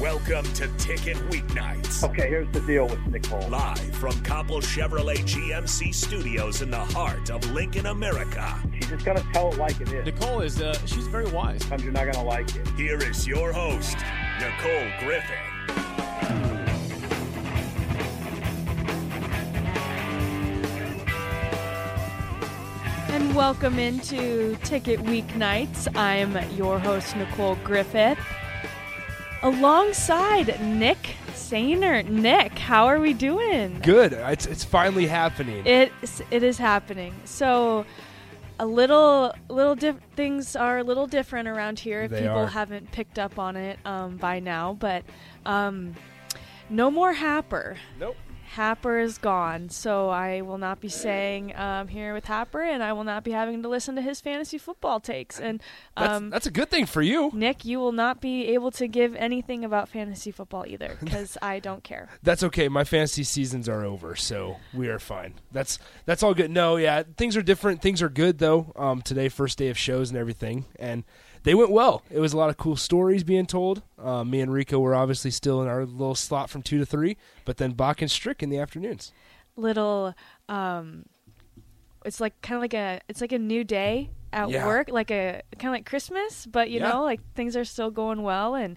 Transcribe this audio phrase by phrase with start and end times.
[0.00, 2.04] Welcome to Ticket Weeknights.
[2.04, 3.48] Okay, here's the deal with Nicole.
[3.48, 8.62] Live from Copple Chevrolet GMC studios in the heart of Lincoln, America.
[8.74, 10.04] She's just gonna tell it like it is.
[10.04, 11.60] Nicole is uh, she's very wise.
[11.60, 12.68] Sometimes you're not gonna like it.
[12.76, 13.96] Here is your host,
[14.38, 15.36] Nicole Griffin.
[23.08, 25.88] And welcome into Ticket Weeknights.
[25.96, 28.18] I'm your host, Nicole Griffith.
[29.42, 32.06] Alongside Nick Sainer.
[32.08, 33.78] Nick, how are we doing?
[33.82, 34.12] Good.
[34.12, 35.64] It's it's finally happening.
[35.66, 37.14] It's it is happening.
[37.24, 37.84] So
[38.58, 42.46] a little little diff- things are a little different around here if They people are.
[42.46, 45.04] haven't picked up on it um, by now, but
[45.44, 45.94] um,
[46.70, 47.76] no more Happer.
[48.00, 48.16] nope.
[48.56, 52.94] Happer is gone, so I will not be saying um, here with Happer, and I
[52.94, 55.38] will not be having to listen to his fantasy football takes.
[55.38, 55.60] And
[55.94, 57.30] That's um, that's a good thing for you.
[57.34, 61.58] Nick, you will not be able to give anything about fantasy football either, because I
[61.58, 62.08] don't care.
[62.22, 62.68] That's okay.
[62.68, 65.34] My fantasy seasons are over, so we are fine.
[65.52, 66.50] That's that's all good.
[66.50, 67.82] No, yeah, things are different.
[67.82, 68.72] Things are good though.
[68.74, 71.04] Um, today, first day of shows and everything, and
[71.46, 72.02] they went well.
[72.10, 73.82] It was a lot of cool stories being told.
[73.98, 77.16] Um, me and Rico were obviously still in our little slot from two to three,
[77.44, 79.12] but then Bach and Strick in the afternoons.
[79.54, 80.12] Little,
[80.48, 81.06] um,
[82.04, 84.66] it's like kind of like a it's like a new day at Yeah.
[84.66, 86.88] work, like a kind of like Christmas, but you Yeah.
[86.90, 88.76] know, like things are still going well, and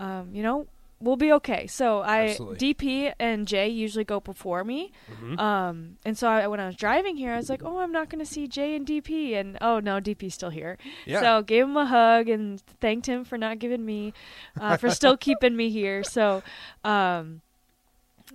[0.00, 0.66] um, you know,
[1.00, 1.66] we'll be okay.
[1.66, 2.74] So I Absolutely.
[2.74, 5.38] DP and Jay usually go before me, Mm-hmm.
[5.38, 8.08] um, and so I, when I was driving here, I was like, oh, I'm not
[8.08, 10.76] going to see Jay and DP, and oh no, DP's still here.
[11.06, 11.20] Yeah.
[11.20, 14.12] So gave him a hug and thanked him for not giving me,
[14.60, 16.02] uh, for still keeping me here.
[16.02, 16.42] So.
[16.84, 17.42] Um,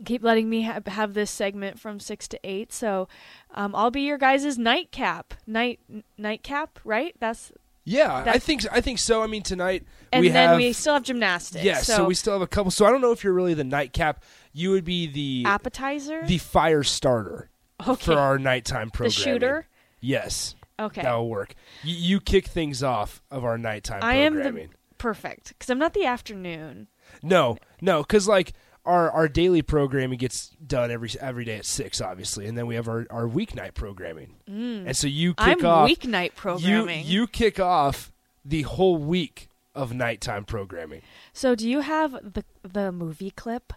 [0.05, 2.73] keep letting me ha- have this segment from six to eight.
[2.73, 3.07] So
[3.53, 5.79] um, I'll be your guys' nightcap, night
[6.17, 7.15] nightcap, right?
[7.19, 7.51] That's
[7.85, 9.21] Yeah, I think I think so.
[9.21, 11.65] I mean, tonight and we then have we still have gymnastics.
[11.65, 12.71] yeah, so, we still have a couple.
[12.71, 14.23] So I don't know if you're really the nightcap.
[14.53, 16.25] You would be the appetizer.
[16.25, 17.49] the fire starter
[17.85, 19.09] okay, for our nighttime program.
[19.09, 19.67] the shooter.
[19.99, 20.55] Yes.
[20.79, 21.53] Okay, That will work.
[21.83, 24.67] You, you kick things off of our nighttime I am the
[24.97, 26.87] perfect because I'm not the afternoon.
[27.21, 28.53] No, no, because like
[28.85, 32.75] our our daily programming gets done every every day at six, obviously, and then we
[32.75, 35.59] have our, our weeknight programming, and so you kick Mm.
[35.61, 37.05] I'm off weeknight programming.
[37.05, 38.11] you you kick off
[38.43, 41.01] the whole week of nighttime programming.
[41.31, 43.73] so do you have the the movie clip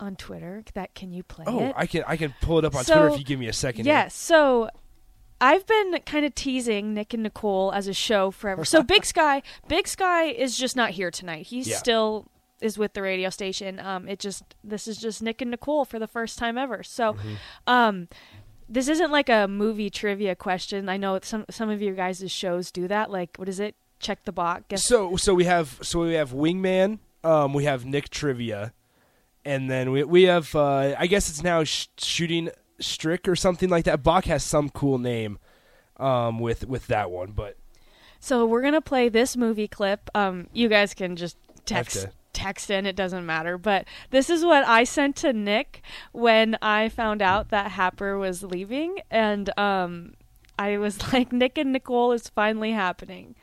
[0.00, 1.74] on Twitter that can you play Oh, it?
[1.76, 3.52] I can I can pull it up on So, Twitter if you give me a
[3.52, 3.84] second.
[3.84, 4.14] Yes.
[4.14, 4.70] So
[5.42, 8.64] I've been kind of teasing Nick and Nicole as a show forever.
[8.64, 11.46] So Big Sky, Big Sky is just not here tonight.
[11.46, 11.76] He's Yeah.
[11.76, 12.26] still
[12.60, 13.78] is with the radio station.
[13.80, 16.82] Um, it just this is just Nick and Nicole for the first time ever.
[16.82, 17.34] So, Mm-hmm.
[17.66, 18.08] um.
[18.72, 20.88] This isn't like a movie trivia question.
[20.88, 23.10] I know some some of your guys' shows do that.
[23.10, 23.74] Like, what is it?
[23.98, 24.62] Check the box.
[24.68, 28.72] Guess So so we have so we have Wingman, um, we have Nick Trivia,
[29.44, 33.68] and then we we have uh, I guess it's now sh- shooting Strick or something
[33.70, 34.04] like that.
[34.04, 35.40] Bach has some cool name,
[35.96, 37.56] um, with with that one, but
[38.20, 40.08] So we're gonna play this movie clip.
[40.14, 42.86] Um, you guys can just text text in.
[42.86, 43.58] It doesn't matter.
[43.58, 45.82] But this is what I sent to Nick
[46.12, 50.14] when I found out that Happer was leaving, and um,
[50.58, 53.34] I was like, Nick and Nicole is finally happening.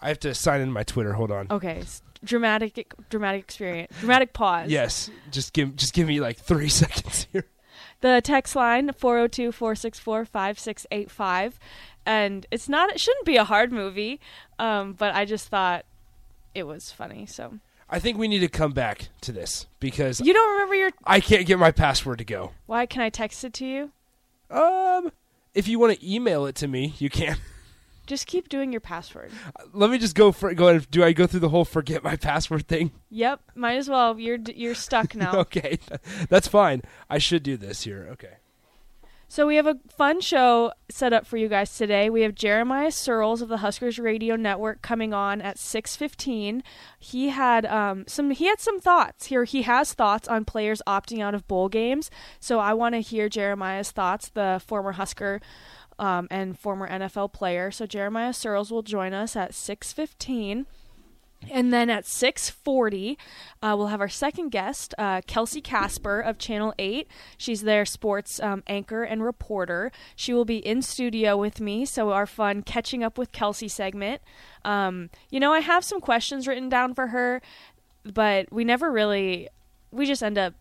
[0.00, 1.12] I have to sign in my Twitter.
[1.12, 1.46] Hold on.
[1.50, 1.82] Okay,
[2.24, 4.70] dramatic, dramatic experience, dramatic pause.
[4.70, 7.44] Yes, just give just give me like three seconds here.
[8.00, 11.52] The text line 402-464-5685
[12.06, 14.20] and it's not it shouldn't be a hard movie,
[14.58, 15.84] um, but I just thought
[16.54, 17.26] it was funny.
[17.26, 17.58] So
[17.92, 21.18] I think we need to come back to this because you don't remember your I
[21.20, 22.52] can't get my password to go.
[22.66, 23.90] Why can I text it to you?
[24.48, 25.10] Um,
[25.54, 27.36] if you want to email it to me, you can.
[28.06, 29.30] Just keep doing your password.
[29.72, 30.90] Let me just go for go ahead.
[30.90, 32.90] Do I go through the whole forget my password thing?
[33.10, 34.18] Yep, might as well.
[34.18, 35.32] You're you're stuck now.
[35.36, 35.78] Okay,
[36.28, 36.82] that's fine.
[37.08, 38.08] I should do this here.
[38.12, 38.38] Okay.
[39.30, 42.10] So we have a fun show set up for you guys today.
[42.10, 46.64] We have Jeremiah Sirles of the Huskers Radio Network coming on at 6:15.
[46.98, 49.44] He had um, some he had some thoughts here.
[49.44, 52.10] He has thoughts on players opting out of bowl games.
[52.40, 55.40] So I want to hear Jeremiah's thoughts, the former Husker
[56.00, 57.70] um, and former NFL player.
[57.70, 60.66] So Jeremiah Sirles will join us at 6:15.
[61.48, 63.16] And then at 6:40,
[63.62, 67.08] uh, we'll have our second guest, uh, Kelsie Kasper of Channel 8.
[67.38, 69.90] She's their sports um, anchor and reporter.
[70.14, 74.20] She will be in studio with me, so our fun catching up with Kelsey segment.
[74.64, 77.40] Um, you know, I have some questions written down for her,
[78.04, 79.48] but we never really.
[79.92, 80.54] We just end up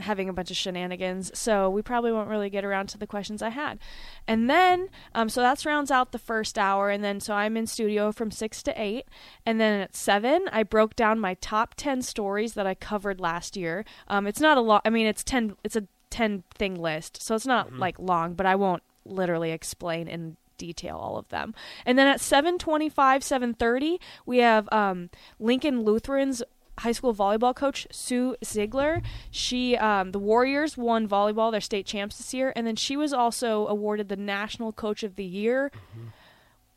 [0.00, 3.42] having a bunch of shenanigans, so we probably won't really get around to the questions
[3.42, 3.78] I had.
[4.26, 7.66] And then, um, so that's rounds out the first hour, and then so I'm in
[7.66, 9.06] studio from six to eight,
[9.46, 13.56] and then at seven I broke down my top ten stories that I covered last
[13.56, 13.84] year.
[14.08, 14.82] Um, it's not a lot.
[14.84, 15.56] I mean, it's ten.
[15.64, 20.08] It's a ten thing list, so it's not like long, but I won't literally explain
[20.08, 21.54] in detail all of them.
[21.84, 26.42] And then at 7:25, 7:30, we have um, Lincoln Lutheran's
[26.78, 29.02] high school volleyball coach Sue Ziegler.
[29.30, 33.12] She, um, the Warriors won volleyball, their state champs this year, and then she was
[33.12, 35.70] also awarded the National Coach of the Year.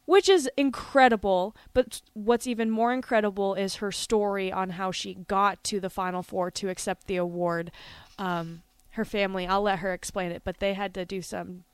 [0.05, 5.61] Which is incredible, but what's even more incredible is her story on how she got
[5.65, 7.71] to the Final Four to accept the award.
[8.17, 8.61] Um,
[8.91, 11.65] her family, I'll let her explain it, but they had to do some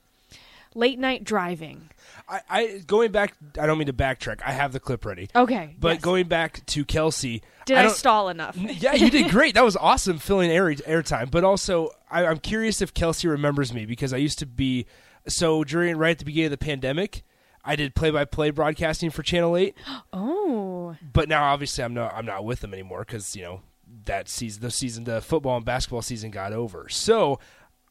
[0.74, 1.90] late night driving.
[2.28, 3.34] I, I going back.
[3.58, 4.40] I don't mean to backtrack.
[4.44, 5.28] I have the clip ready.
[5.36, 6.02] Okay, But yes.
[6.02, 8.56] going back to Kelsie, Did I, don't- stall enough?
[8.56, 9.54] yeah, you did great.
[9.54, 11.30] That was awesome filling air airtime.
[11.30, 14.86] But also, I, I'm curious if Kelsie remembers me because I used to be
[15.28, 17.22] so during right at the beginning of the pandemic.
[17.66, 19.74] I did play-by-play broadcasting for Channel Eight.
[20.12, 23.60] Oh, but now obviously I'm not I'm not with them anymore because you know
[24.04, 26.88] that season the season the football and basketball season got over.
[26.90, 27.38] So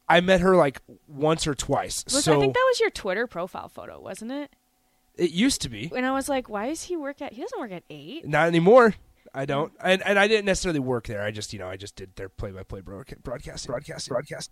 [0.08, 2.04] I met her like once or twice.
[2.04, 4.50] was, so I think that was your Twitter profile photo, wasn't it?
[5.16, 5.90] it used to be.
[5.94, 7.32] And I was like, why does he work at?
[7.32, 8.26] He doesn't work at eight.
[8.26, 8.94] Not anymore.
[9.36, 11.22] I don't, and and I didn't necessarily work there.
[11.22, 14.50] I just, you know, I just did their play-by-play broadca- broadcasting, broadcasting, broadcast.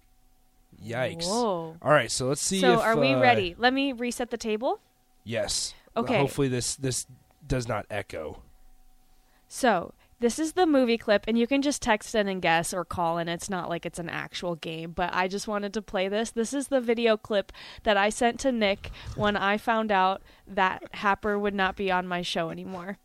[0.85, 1.27] Yikes!
[1.27, 1.77] Whoa.
[1.81, 2.61] All right, so let's see.
[2.61, 3.55] So if, are we uh, ready?
[3.57, 4.81] Let me reset the table.
[5.23, 5.75] Yes.
[5.97, 6.19] Okay.
[6.19, 7.07] Hopefully this this
[7.47, 8.43] does not echo.
[9.47, 12.85] So this is the movie clip, and you can just text in and guess or
[12.85, 13.29] call in.
[13.29, 16.31] It's not like it's an actual game, but I just wanted to play this.
[16.31, 17.51] This is the video clip
[17.83, 22.07] that I sent to Nick when I found out that Happer would not be on
[22.07, 22.99] my show anymore.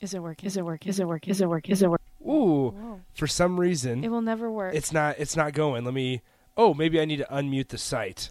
[0.00, 0.46] Is it working?
[0.46, 0.88] Is it working?
[0.90, 1.30] Is it working?
[1.30, 1.72] Is it working?
[1.72, 2.06] Is it working?
[2.26, 2.70] Ooh.
[2.70, 3.00] Whoa.
[3.14, 4.74] For some reason, It will never work.
[4.74, 5.84] it's not it's not going.
[5.84, 6.22] Let me.
[6.56, 8.30] Oh, maybe I need to unmute the site.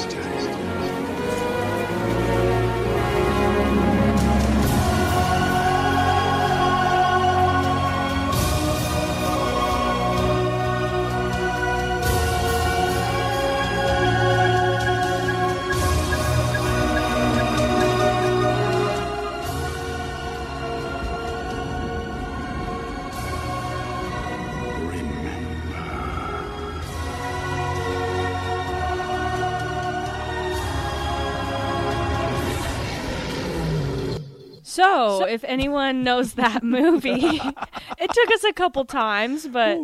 [34.71, 39.77] So, if anyone knows that movie, it took us a couple times, but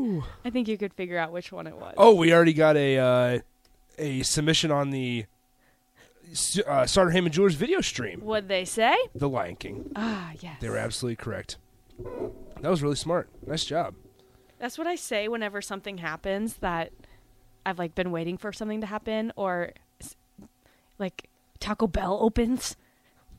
[0.45, 1.93] I think you could figure out which one it was.
[1.97, 3.39] Oh, we already got a uh,
[3.97, 5.25] a submission on the
[6.65, 8.21] uh, Sartor Hamann Jewelers video stream.
[8.21, 8.95] What'd they say?
[9.13, 9.91] The Lion King.
[9.97, 10.55] Ah, yes.
[10.61, 11.57] They were absolutely correct.
[12.61, 13.29] That was really smart.
[13.45, 13.93] Nice job.
[14.59, 16.93] That's what I say whenever something happens that
[17.65, 19.73] I've like been waiting for something to happen, or
[20.97, 21.29] like
[21.59, 22.77] Taco Bell opens.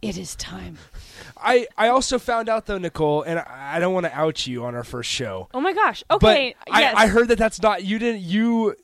[0.01, 0.79] It is time.
[1.37, 4.65] I, I also found out though, Nicole, and I, I don't want to out you
[4.65, 5.49] on our first show.
[5.53, 6.05] Oh my gosh.
[6.11, 6.55] Okay.
[6.67, 6.95] but yes.
[6.97, 8.77] I, I heard that that's not you didn't you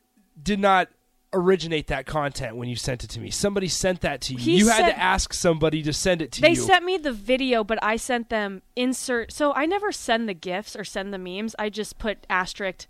[0.42, 0.88] did not
[1.33, 3.30] originate that content when you sent it to me.
[3.30, 4.38] Somebody sent that to you.
[4.38, 6.54] He you had to ask somebody to send it to They you.
[6.56, 9.33] They sent me the video, but I sent them insert.
[9.33, 11.54] So I never send the gifs or send the memes.
[11.59, 12.87] I just put asterisk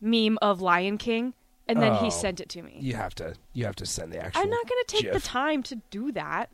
[0.00, 1.34] meme of Lion King,
[1.66, 2.04] and then Oh.
[2.04, 2.76] he sent it to me.
[2.80, 4.42] you have to you have to send the actual.
[4.42, 6.50] I'm not going to take the time to do that.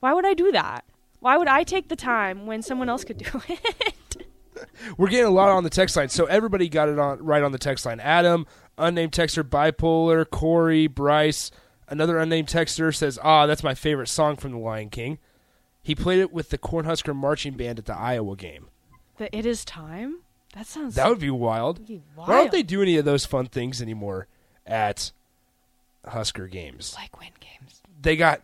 [0.00, 0.84] Why would I do that?
[1.20, 4.26] Why would I take the time when someone else could do it?
[4.96, 7.52] We're getting a lot on the text line, so everybody got it on right on
[7.52, 8.00] the text line.
[8.00, 8.46] Adam,
[8.78, 11.50] unnamed texter, bipolar, Corey, Bryce,
[11.88, 15.18] another unnamed texter says, "Ah, that's my favorite song from The Lion King."
[15.82, 18.68] He played it with the Cornhusker marching band at the Iowa game.
[19.16, 20.20] the it is time.
[20.54, 20.94] That sounds.
[20.94, 21.86] That would be wild.
[21.86, 24.26] be Why don't they do any of those fun things anymore
[24.66, 25.12] at
[26.06, 26.94] Husker games?
[26.98, 27.80] like win games.
[28.02, 28.42] They got,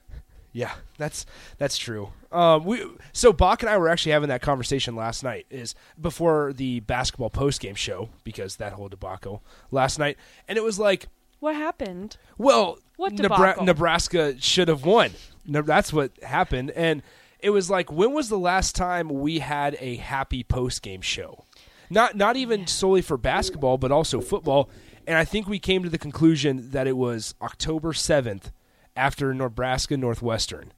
[0.57, 1.27] Yeah, that's
[1.59, 2.13] that's true.
[2.33, 2.83] Um, we
[3.13, 5.45] so Bach and I were actually having that conversation last night.
[5.51, 10.17] Is before the basketball post game show because that whole debacle last night,
[10.49, 11.09] and it was like,
[11.41, 12.17] What happened?
[12.39, 15.11] well, What Nebra- Nebraska should have won.
[15.45, 17.03] That's what happened, and
[17.41, 21.45] it was like, when was the last time we had a happy post game show?
[21.91, 24.71] Not not even solely for basketball, but also football.
[25.07, 28.53] And I think we came to the conclusion that it was October seventh
[28.97, 30.73] after Nebraska Northwestern,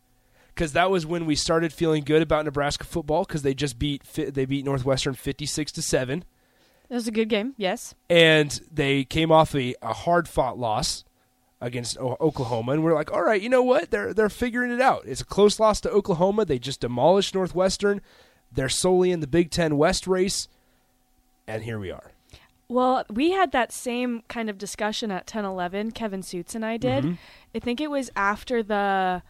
[0.55, 4.03] because that was when we started feeling good about Nebraska football because they just beat
[4.15, 6.25] they beat Northwestern fifty six to seven
[6.91, 7.55] It was a good game.
[7.57, 7.95] Yes.
[8.11, 11.05] and they came off a, a hard fought loss
[11.61, 13.91] against o- Oklahoma, and we're like, all right, you know what?
[13.91, 15.03] They're they're figuring it out.
[15.07, 16.45] It's a close loss to Oklahoma.
[16.45, 18.01] They just demolished Northwestern.
[18.53, 20.49] They're solely in the Big Ten West race,
[21.47, 22.08] and here we are.
[22.69, 25.95] Well, we had that same kind of discussion at 10-11.
[25.95, 27.05] Kevin Sjuts and I did.
[27.05, 27.15] Mm-hmm.
[27.55, 29.23] I think it was after the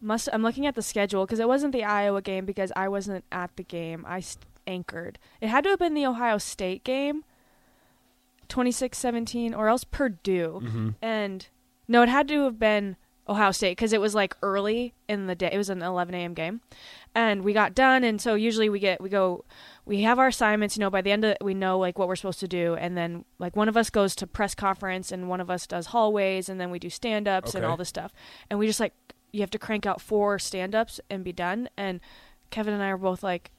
[0.00, 0.28] must.
[0.32, 3.56] I'm looking at the schedule because it wasn't the Iowa game because I wasn't at
[3.56, 4.04] the game.
[4.06, 5.18] I st- anchored.
[5.40, 7.24] It had to have been the Ohio State game,
[8.48, 10.60] 26-17, or else Purdue.
[10.64, 10.90] Mm-hmm.
[11.02, 11.46] And
[11.88, 12.96] no, it had to have been
[13.28, 15.50] Ohio State because it was like early in the day.
[15.52, 16.34] It was an 11 a.m.
[16.34, 16.60] game,
[17.14, 18.04] and we got done.
[18.04, 19.44] And so usually we get we go,
[19.86, 20.76] we have our assignments.
[20.76, 22.74] You know, by the end of it, we know like what we're supposed to do,
[22.74, 25.86] and then like one of us goes to press conference, and one of us does
[25.86, 28.12] hallways, and then we do stand ups and all this stuff.
[28.50, 28.92] And we just like
[29.32, 31.68] you have to crank out four stand ups and be done.
[31.76, 32.00] And
[32.50, 33.50] Kevin and I are both like,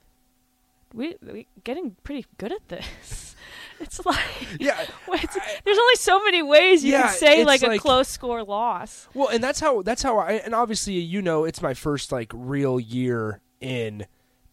[0.94, 3.24] we we getting pretty good at this.
[3.80, 4.18] It's like
[4.60, 4.76] Yeah,
[5.10, 8.44] it's, there's only so many ways you Yeah, can say it's like a close score
[8.44, 9.08] loss.
[9.14, 12.32] Well, and that's how that's how I and obviously you know it's my first like
[12.34, 14.08] real year in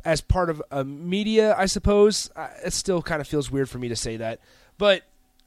[0.04, 2.30] as part of a media, I suppose.
[2.64, 4.40] It still kind of feels weird for me to say that,
[4.78, 5.02] but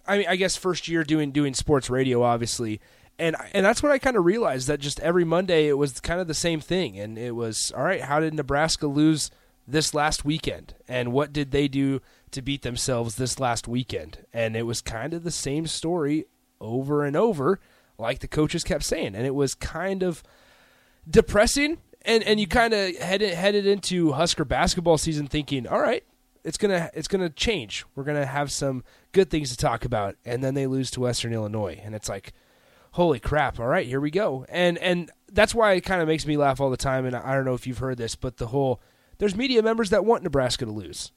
[0.07, 2.79] I mean, I guess first year doing doing sports radio, obviously,
[3.19, 6.21] and and that's what I kind of realized that just every Monday it was kind
[6.21, 8.01] of the same thing, and it was all right.
[8.01, 9.31] How did Nebraska lose
[9.67, 14.19] this last weekend, and what did they do to beat themselves this last weekend?
[14.33, 16.25] And it was kind of the same story
[16.61, 17.59] over and over,
[17.97, 20.23] like the coaches kept saying, and it was kind of
[21.09, 21.79] depressing.
[22.07, 26.03] And and you kind of headed headed into Husker basketball season thinking, all right,
[26.43, 27.85] it's gonna it's gonna change.
[27.95, 31.33] We're gonna have some good things to talk about, and then they lose to Western
[31.33, 32.31] Illinois, and it's like,
[32.93, 33.59] holy crap!
[33.59, 34.45] All right, here we go.
[34.47, 37.05] And and that's why it kind of makes me laugh all the time.
[37.05, 38.81] And I don't know if you've heard this, but the whole
[39.17, 41.11] there's media members that want Nebraska to lose,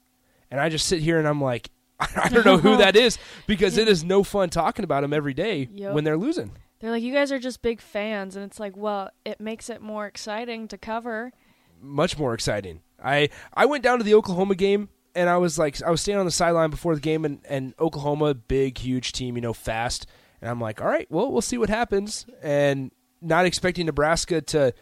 [0.51, 1.69] and I just sit here and I'm like,
[2.01, 3.17] I don't know who that is
[3.47, 5.93] because it is no fun talking about them every day Yep.
[5.93, 6.51] when they're losing.
[6.81, 9.81] They're like, you guys are just big fans, and it's like, well, it makes it
[9.81, 11.31] more exciting to cover.
[11.79, 12.81] much more exciting.
[13.03, 16.19] I I went down to the Oklahoma game and I was like I was standing
[16.19, 20.05] on the sideline before the game and, and Oklahoma big huge team you know fast
[20.41, 24.73] and I'm like all right well we'll see what happens and not expecting Nebraska to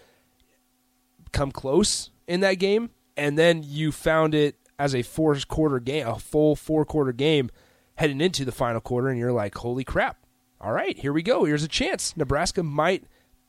[1.32, 6.06] come close in that game and then you found it as a four quarter game
[6.08, 7.50] a full four quarter game
[7.96, 10.18] heading into the final quarter and you're like holy crap
[10.62, 13.04] all right here we go here's a chance Nebraska might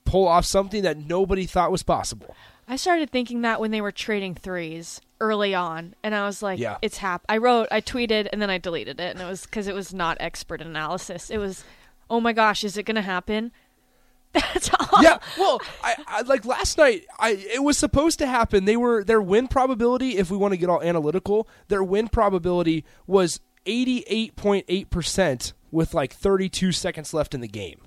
[0.05, 2.35] pull off something that nobody thought was possible
[2.69, 6.61] I started thinking that when they were trading threes early on, and I was like,
[6.61, 6.79] Yeah.
[6.83, 7.25] it's hap.
[7.29, 9.93] I wrote, I tweeted, and then I deleted it, and it was because it was
[9.93, 11.31] not expert analysis.
[11.31, 11.65] It was,
[12.09, 13.51] oh my gosh, is it going to happen?
[14.33, 15.03] That's all.
[15.03, 17.07] yeah, well, I, I like last night.
[17.19, 18.67] I it was supposed to happen.
[18.67, 20.17] They were their win probability.
[20.17, 24.91] If we want to get all analytical, their win probability was eighty eight point eight
[24.91, 27.81] percent with like thirty two seconds left in the game,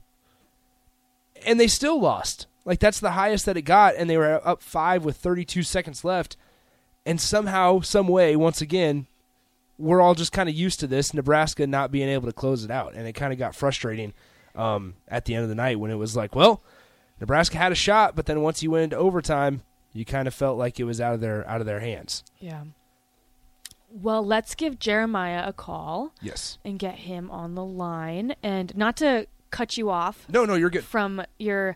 [1.46, 2.48] and they still lost.
[2.66, 5.64] Like that's the highest that it got, and they were up five with thirty two
[5.64, 6.38] seconds left,
[7.06, 9.08] and somehow, some way, once again,
[9.78, 12.72] we're all just kind of used to this Nebraska not being able to close it
[12.72, 14.14] out, and it kind of got frustrating
[14.56, 16.64] um, at the end of the night when it was like, well,
[17.20, 19.62] Nebraska had a shot, but then once you went into overtime,
[19.92, 22.24] you kind of felt like it was out of their out of their hands.
[22.40, 22.64] Yeah.
[23.96, 26.58] Well, let's give Jeremiah a call Yes.
[26.66, 28.36] and get him on the line.
[28.42, 30.84] And not to cut you off No, no, you're good.
[30.84, 31.76] from your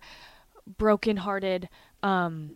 [0.78, 1.70] broken-hearted
[2.02, 2.56] um,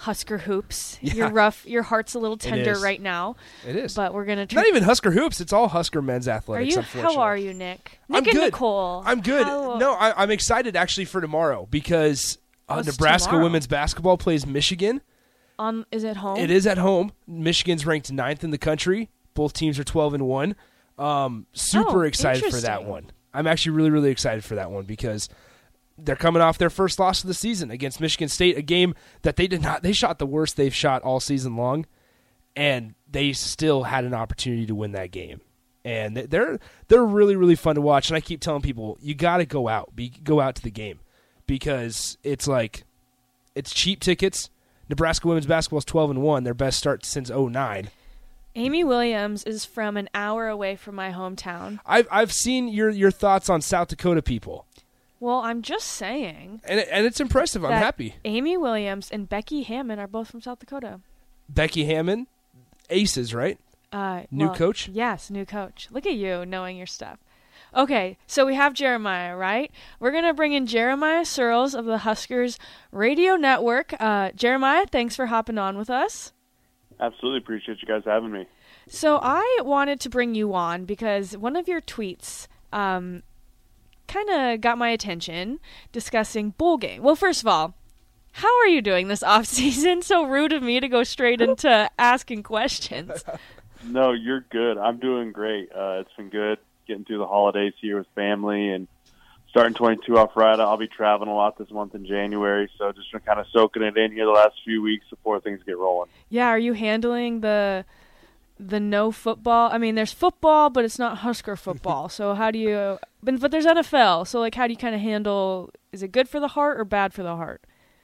[0.00, 0.98] Husker hoops.
[1.00, 1.14] Yeah.
[1.14, 3.36] Your rough, your heart's a little tender right now.
[3.66, 3.94] It is.
[3.94, 4.44] But we're gonna.
[4.46, 5.40] Try- Not even Husker hoops.
[5.40, 6.74] It's all Husker men's Are athletics.
[6.74, 6.80] you?
[6.80, 7.14] unfortunately.
[7.16, 7.98] How are you, Nick?
[8.10, 8.44] I'm Nick and good.
[8.52, 9.02] Nicole.
[9.06, 9.46] I'm good.
[9.46, 12.36] How- No, I, I'm excited actually for tomorrow because
[12.68, 13.44] uh, What's Nebraska tomorrow?
[13.44, 15.00] women's basketball plays Michigan.
[15.58, 16.38] On is it home?
[16.38, 17.12] It is at home.
[17.26, 19.08] Michigan's ranked ninth in the country.
[19.34, 20.56] Both teams are 12 and one.
[20.98, 23.10] Um, super Oh, excited for that one.
[23.34, 25.28] I'm actually really, really excited for that one because
[25.98, 29.36] they're coming off their first loss of the season against Michigan State, a game that
[29.36, 29.82] they did not.
[29.82, 31.86] They shot the worst they've shot all season long,
[32.54, 35.40] and they still had an opportunity to win that game.
[35.84, 36.58] And they're
[36.88, 38.08] they're really, really fun to watch.
[38.10, 40.70] And I keep telling people you got to go out, be go out to the
[40.70, 40.98] game
[41.46, 42.84] because it's like
[43.54, 44.50] It's cheap tickets.
[44.88, 47.90] Nebraska women's basketball is 12 and 1, their best start since 09.
[48.54, 51.78] Amy Williams is from an hour away from my hometown.
[51.84, 54.64] I've I've seen your your thoughts on South Dakota people.
[55.20, 56.62] Well, I'm just saying.
[56.64, 57.64] And and it's impressive.
[57.64, 58.16] I'm happy.
[58.24, 61.00] Amy Williams and Becky Hammon are both from South Dakota.
[61.50, 62.26] Becky Hammon,
[62.88, 63.58] Aces, right?
[63.92, 64.88] Uh, New well, coach?
[64.88, 65.88] Yes, new coach.
[65.90, 67.18] Look at you knowing your stuff.
[67.76, 69.70] Okay, so we have Jeremiah, right?
[70.00, 72.58] We're going to bring in Jeremiah Sirles of the Huskers
[72.90, 73.92] Radio Network.
[74.00, 76.32] Uh, Jeremiah, thanks for hopping on with us.
[76.98, 78.46] Absolutely appreciate you guys having me.
[78.88, 83.22] So I wanted to bring you on because one of your tweets um,
[84.08, 85.60] kind of got my attention
[85.92, 87.02] discussing bowl game.
[87.02, 87.74] Well, first of all,
[88.32, 90.00] how are you doing this off season?
[90.00, 93.22] So rude of me to go straight into asking questions.
[93.84, 94.78] No, you're good.
[94.78, 95.70] I'm doing great.
[95.70, 98.88] Uh, it's been good getting through the holidays here with family and
[99.50, 100.58] starting 22 off right.
[100.60, 103.82] I'll be traveling a lot this month in January, so just been kind of soaking
[103.82, 106.10] it in here the last few weeks before things get rolling.
[106.28, 107.84] Yeah, are you handling the
[108.58, 109.70] the no football?
[109.72, 112.08] I mean, there's football, but it's not Husker football.
[112.08, 112.98] so how do you?
[113.22, 114.26] But, but there's NFL.
[114.26, 115.70] So like, how do you kind of handle?
[115.90, 117.62] Is it good for the heart or bad for the heart?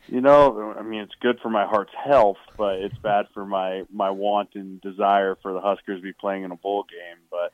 [0.09, 3.85] You know, I mean, it's good for my heart's health, but it's bad for my
[3.93, 7.19] my want and desire for the Huskers to be playing in a bowl game.
[7.31, 7.53] But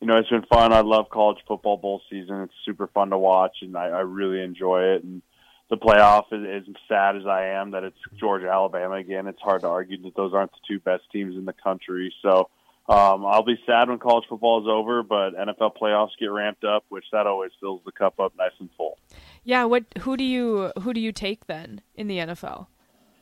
[0.00, 0.72] you know, it's been fun.
[0.72, 2.42] I love college football bowl season.
[2.42, 5.04] It's super fun to watch, and I, I really enjoy it.
[5.04, 5.22] And
[5.70, 9.26] the playoff is as sad as I am that it's Georgia Alabama again.
[9.26, 12.14] It's hard to argue that those aren't the two best teams in the country.
[12.22, 12.48] So
[12.88, 16.84] um, I'll be sad when college football is over, but NFL playoffs get ramped up,
[16.88, 18.98] which that always fills the cup up nice and full.
[19.44, 19.64] Yeah.
[19.64, 19.84] What?
[20.00, 22.68] Who do you who do you take then in the NFL?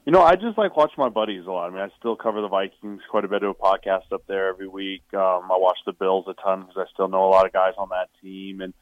[0.07, 1.67] You know, I just like watching my buddies a lot.
[1.67, 3.41] I mean, I still cover the Vikings quite a bit.
[3.41, 5.03] Do a podcast up there every week.
[5.13, 7.73] Um, I watch the Bills a ton because I still know a lot of guys
[7.77, 8.61] on that team.
[8.61, 8.73] And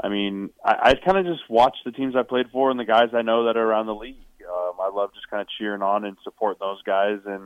[0.00, 2.84] I mean, I, I kind of just watch the teams I played for and the
[2.84, 4.14] guys I know that are around the league.
[4.48, 7.18] Um, I love just kind of cheering on and supporting those guys.
[7.26, 7.42] And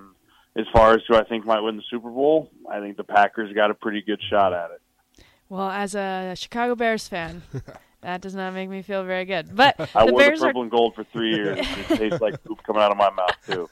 [0.54, 3.54] as far as who I think might win the Super Bowl, I think the Packers
[3.54, 5.24] got a pretty good shot at it.
[5.48, 7.42] Well, as a Chicago Bears fan,
[8.04, 9.54] that does not make me feel very good.
[9.54, 11.58] But I the wore Bears the are purple and gold for three years.
[11.58, 13.68] and it tastes like poop coming out of my mouth too.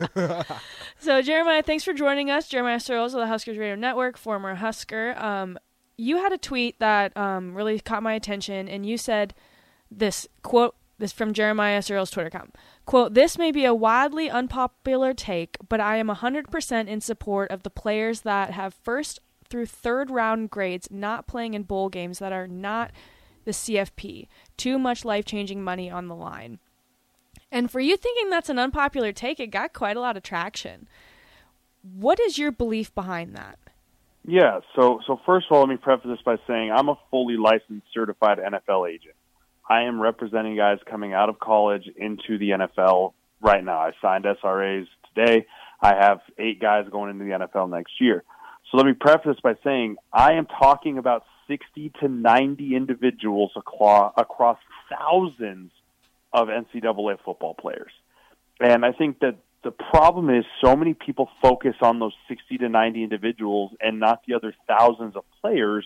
[0.99, 2.47] So, Jeremiah, thanks for joining us.
[2.49, 5.15] Jeremiah Sirles of the Huskers Radio Network, former Husker.
[5.19, 5.59] Um,
[5.97, 9.35] you had a tweet that um, really caught my attention, and you said
[9.91, 10.75] this quote.
[10.99, 12.55] This from Jeremiah Sirles' Twitter account.
[12.87, 17.65] Quote, This may be a wildly unpopular take, but I am 100% in support of
[17.65, 22.33] the players that have first through third round grades not playing in bowl games that
[22.33, 22.93] are not
[23.45, 24.29] the CFP.
[24.57, 26.59] Too much life changing money on the line.
[27.51, 30.89] And for you thinking that's an unpopular take, it got quite a lot of traction.
[31.83, 33.59] What is your belief behind that?
[34.25, 34.61] Yeah.
[34.77, 37.87] So, so first of all, let me preface this by saying I'm a fully licensed,
[37.93, 39.15] certified NFL agent.
[39.69, 43.79] I am representing guys coming out of college into the NFL right now.
[43.79, 45.47] I signed SRAs today.
[45.81, 48.23] I have eight guys going into the NFL next year.
[48.73, 54.59] So let me preface by saying I am talking about 60 to 90 individuals across
[54.91, 55.71] thousands
[56.33, 57.93] of NCAA football players.
[58.61, 62.71] And I think that the problem is so many people focus on those 60 to
[62.71, 65.85] 90 individuals and not the other thousands of players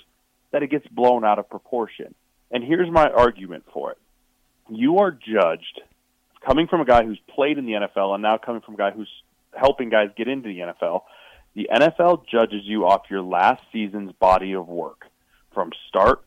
[0.52, 2.14] that it gets blown out of proportion.
[2.52, 3.98] And here's my argument for it.
[4.70, 5.80] You are judged
[6.46, 8.92] coming from a guy who's played in the NFL and now coming from a guy
[8.92, 9.10] who's
[9.52, 11.02] helping guys get into the NFL.
[11.56, 15.06] The NFL judges you off your last season's body of work
[15.54, 16.22] from start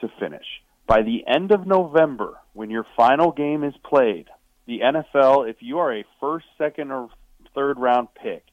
[0.00, 0.46] to finish.
[0.86, 4.26] By the end of November, when your final game is played,
[4.68, 7.08] the NFL, if you are a first, second, or
[7.56, 8.44] third round pick,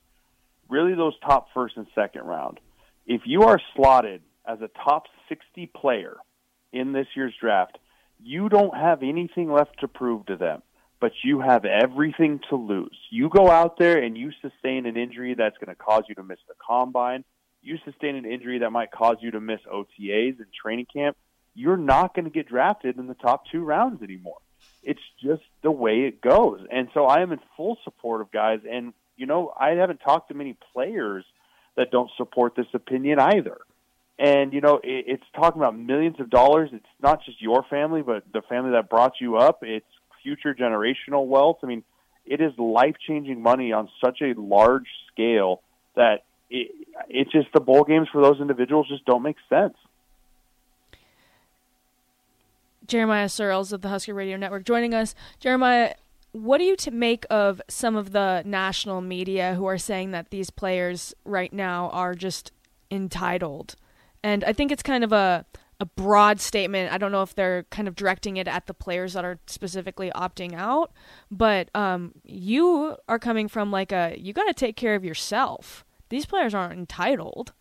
[0.68, 2.60] really those top first and second round,
[3.06, 6.16] if you are slotted as a top 60 player
[6.74, 7.78] in this year's draft,
[8.24, 10.64] you don't have anything left to prove to them,
[11.06, 12.98] but you have everything to lose.
[13.12, 16.24] You go out there and you sustain an injury that's going to cause you to
[16.24, 17.24] miss the combine.
[17.62, 21.16] You sustain an injury that might cause you to miss OTAs and training camp.
[21.54, 24.40] You're not going to get drafted in the top two rounds anymore.
[24.82, 26.62] It's just the way it goes.
[26.72, 28.62] And so I am in full support of guys.
[28.68, 31.24] And, you know, I haven't talked to many players
[31.78, 33.60] that don't support this opinion either.
[34.18, 36.72] And, you know, it, it's talking about millions of dollars.
[36.74, 39.60] It's not just your family, but the family that brought you up.
[39.62, 39.86] It's
[40.26, 41.60] future generational wealth.
[41.64, 41.84] I mean,
[42.26, 45.62] it is life changing money on such a large scale
[45.96, 46.72] that it,
[47.08, 49.76] it's just the bowl games for those individuals just don't make sense.
[52.88, 55.14] Jeremiah Sirles of the Husker Radio Network joining us.
[55.40, 55.94] Jeremiah,
[56.32, 60.32] what do you to make of some of the national media who are saying that
[60.32, 62.52] these players right now are just
[62.90, 63.76] entitled?
[64.24, 65.46] And I think it's kind of a
[65.80, 66.92] a broad statement.
[66.92, 70.12] I don't know if they're kind of directing it at the players that are specifically
[70.16, 70.92] opting out,
[71.30, 75.86] but um, you are coming from like a you got to take care of yourself.
[76.10, 77.54] These players aren't entitled.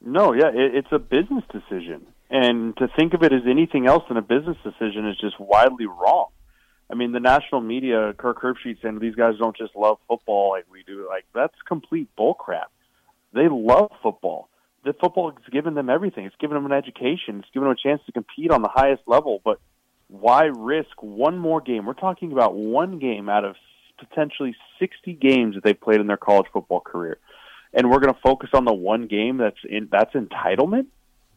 [0.00, 4.04] No, yeah, it, it's a business decision, and to think of it as anything else
[4.08, 6.28] than a business decision is just wildly wrong.
[6.90, 10.64] I mean, the national media, Kirk Herbstreit saying these guys don't just love football like
[10.70, 11.06] we do.
[11.08, 12.68] Like that's complete bullcrap.
[13.34, 14.48] They love football.
[14.88, 16.24] The football has given them everything.
[16.24, 17.40] It's given them an education.
[17.40, 19.38] It's given them a chance to compete on the highest level.
[19.44, 19.60] But
[20.08, 21.84] why risk one more game?
[21.84, 23.56] We're talking about one game out of
[23.98, 27.18] potentially 60 games that they've played in their college football career,
[27.74, 30.86] and we're going to focus on the one game that's in that's entitlement.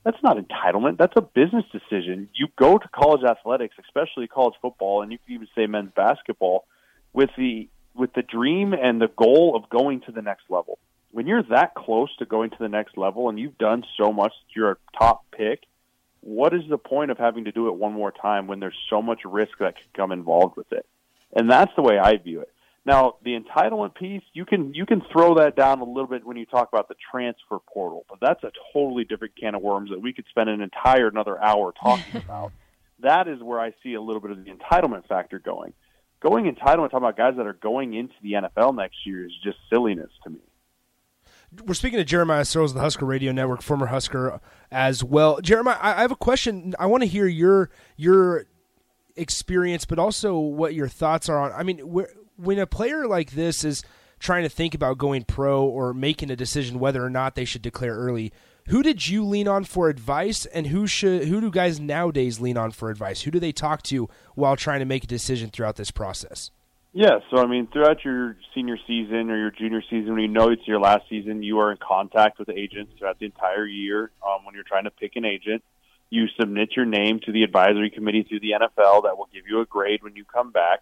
[0.06, 0.98] That's not entitlement.
[0.98, 2.30] That's a business decision.
[2.34, 6.64] You go to college athletics, especially college football, and you can even say men's basketball,
[7.12, 10.80] with the with the dream and the goal of going to the next level.
[11.12, 14.34] When you're that close to going to the next level and you've done so much,
[14.56, 15.64] you're a top pick.
[16.22, 19.02] What is the point of having to do it one more time when there's so
[19.02, 20.86] much risk that could come involved with it?
[21.34, 22.52] And that's the way I view it.
[22.86, 26.38] Now, the entitlement piece, you can you can throw that down a little bit when
[26.38, 30.02] you talk about the transfer portal, but that's a totally different can of worms that
[30.02, 32.52] we could spend an entire another hour talking about.
[33.00, 35.74] That is where I see a little bit of the entitlement factor going.
[36.22, 39.58] Going entitlement, talking about guys that are going into the NFL next year, is just
[39.70, 40.40] silliness to me.
[41.66, 44.40] We're speaking to Jeremiah Sirles of the Husker Radio Network, former Husker
[44.72, 45.42] as well.
[45.42, 46.74] Jeremiah, I have a question.
[46.80, 48.46] I want to hear your your
[49.18, 51.52] experience, but also what your thoughts are on.
[51.52, 51.80] I mean,
[52.38, 53.84] when a player like this is
[54.20, 57.62] trying to think about going pro or making a decision whether or not they should
[57.62, 58.32] declare early,
[58.68, 62.58] who did you lean on for advice and who should who do guys nowadays lean
[62.58, 63.24] on for advice?
[63.24, 66.52] Who do they talk to while trying to make a decision throughout this process?
[66.94, 70.50] Yeah, so I mean, throughout your senior season or your junior season, when you know
[70.50, 74.12] it's your last season, you are in contact with agents throughout the entire year.
[74.26, 75.64] Um, when you're trying to pick an agent,
[76.10, 79.62] you submit your name to the advisory committee through the NFL that will give you
[79.62, 80.82] a grade when you come back.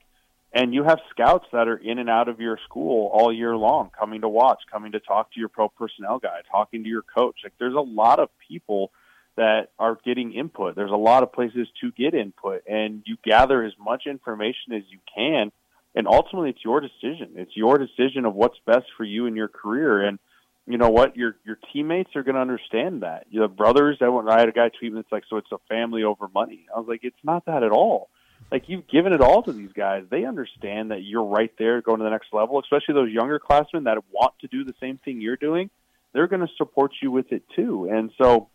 [0.52, 3.92] And you have scouts that are in and out of your school all year long
[3.98, 7.36] coming to watch coming to talk to your pro personnel guy talking to your coach.
[7.44, 8.90] Like there's a lot of people
[9.36, 10.76] that are getting input.
[10.76, 14.82] There's a lot of places to get input and you gather as much information as
[14.90, 15.52] you can
[15.96, 19.48] and ultimately it's your decision it's your decision of what's best for you in your
[19.48, 20.20] career and
[20.68, 24.40] you know what your your teammates are going to understand that your brothers that i
[24.40, 26.88] had a guy tweet me it's like so it's a family over money i was
[26.88, 28.10] like it's not that at all
[28.52, 30.06] like you've given it all to these guys.
[30.10, 33.84] They understand that you're right there going to the next level, especially those younger classmen
[33.84, 35.70] that want to do the same thing you're doing.
[36.14, 37.88] They're going to support you with it too.
[37.92, 38.50] And so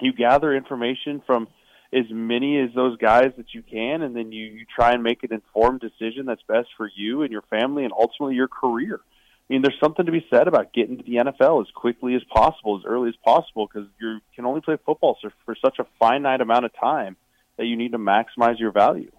[0.00, 1.48] you gather information from
[1.92, 5.22] as many as those guys that you can, and then you, you try and make
[5.24, 9.00] an informed decision that's best for you and your family and ultimately your career.
[9.48, 12.22] I mean, there's something to be said about getting to the NFL as quickly as
[12.24, 15.86] possible, as early as possible, because you can only play football for for such a
[15.98, 17.16] finite amount of time
[17.56, 19.10] that you need to maximize your value.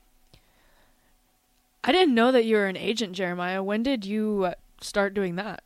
[1.84, 3.64] I didn't know that you were an agent, Jeremiah.
[3.64, 5.64] When did you start doing that?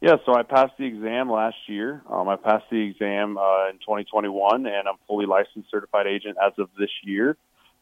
[0.00, 2.02] Yeah, so I passed the exam last year.
[2.08, 6.52] Um, I passed the exam uh, in 2021, and I'm fully licensed certified agent as
[6.58, 7.36] of this year.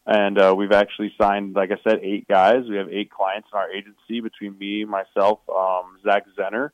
[0.07, 2.63] And uh, we've actually signed, like I said, eight guys.
[2.67, 6.71] We have eight clients in our agency between me, myself, um, Zach Zenner.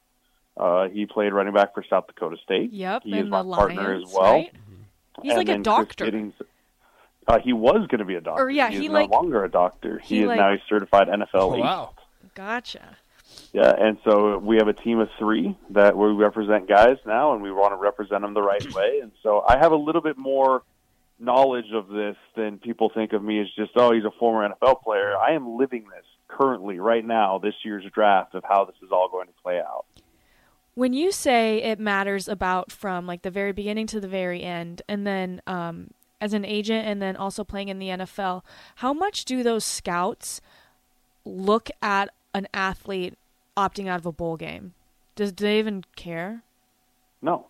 [0.55, 2.71] Uh, he played running back for South Dakota State.
[2.71, 4.33] Yep, he and is my the partner Lions, as well.
[4.33, 4.53] Right?
[5.23, 6.05] He's And like a doctor.
[6.05, 6.33] Giddings-
[7.27, 8.43] uh, he was going to be a doctor.
[8.43, 9.97] Or, yeah, he is he, no like- longer a doctor.
[9.99, 11.65] He, he, is like- now a certified NFL Oh, agent.
[11.65, 11.93] wow.
[12.35, 12.97] Gotcha.
[13.53, 17.43] Yeah, and so we have a team of three that we represent guys now, and
[17.43, 18.99] we want to represent them the right way.
[19.01, 20.63] And so I have a little bit more
[21.19, 24.81] knowledge of this than people think of me as just, oh, he's a former NFL
[24.81, 25.15] player.
[25.15, 29.07] I am living this currently, right now, this year's draft of how this is all
[29.07, 29.85] going to play out.
[30.73, 34.81] When you say it matters about from like the very beginning to the very end,
[34.89, 38.41] and then um, as an agent, and then also playing in the NFL,
[38.77, 40.41] how much do those scouts
[41.23, 43.13] look at an athlete
[43.57, 44.73] opting out of a bowl game?
[45.15, 46.43] Does do they even care?
[47.21, 47.47] No.